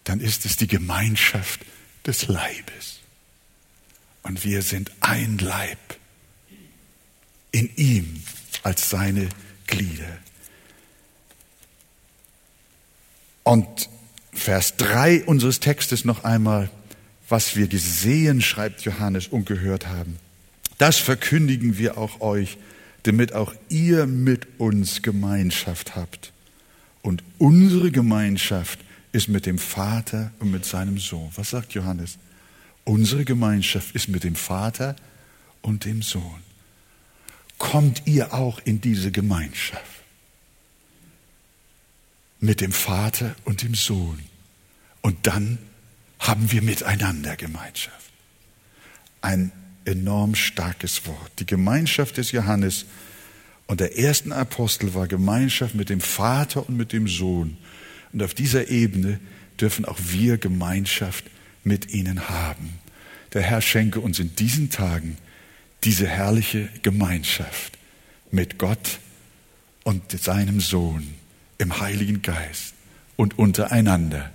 [0.04, 1.60] dann ist es die Gemeinschaft
[2.06, 3.00] des Leibes.
[4.26, 5.78] Und wir sind ein Leib
[7.52, 8.22] in ihm
[8.64, 9.28] als seine
[9.68, 10.18] Glieder.
[13.44, 13.88] Und
[14.32, 16.70] Vers 3 unseres Textes noch einmal,
[17.28, 20.18] was wir gesehen, schreibt Johannes, und gehört haben.
[20.78, 22.58] Das verkündigen wir auch euch,
[23.04, 26.32] damit auch ihr mit uns Gemeinschaft habt.
[27.00, 28.80] Und unsere Gemeinschaft
[29.12, 31.30] ist mit dem Vater und mit seinem Sohn.
[31.36, 32.18] Was sagt Johannes?
[32.86, 34.96] Unsere Gemeinschaft ist mit dem Vater
[35.60, 36.42] und dem Sohn.
[37.58, 39.96] Kommt ihr auch in diese Gemeinschaft?
[42.40, 44.20] mit dem Vater und dem Sohn.
[45.02, 45.58] Und dann
[46.18, 48.10] haben wir miteinander Gemeinschaft.
[49.20, 49.52] Ein
[49.84, 51.32] enorm starkes Wort.
[51.38, 52.86] Die Gemeinschaft des Johannes
[53.66, 57.56] und der ersten Apostel war Gemeinschaft mit dem Vater und mit dem Sohn.
[58.12, 59.20] Und auf dieser Ebene
[59.60, 61.24] dürfen auch wir Gemeinschaft
[61.66, 62.78] mit ihnen haben.
[63.34, 65.18] Der Herr schenke uns in diesen Tagen
[65.84, 67.76] diese herrliche Gemeinschaft
[68.30, 69.00] mit Gott
[69.84, 71.06] und seinem Sohn
[71.58, 72.74] im Heiligen Geist
[73.16, 74.30] und untereinander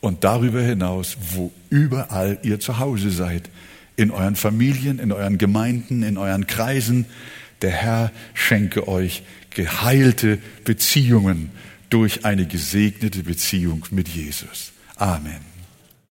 [0.00, 3.50] und darüber hinaus, wo überall ihr zu Hause seid,
[3.96, 7.06] in euren Familien, in euren Gemeinden, in euren Kreisen.
[7.62, 11.50] Der Herr schenke euch geheilte Beziehungen
[11.88, 14.72] durch eine gesegnete Beziehung mit Jesus.
[14.96, 15.55] Amen.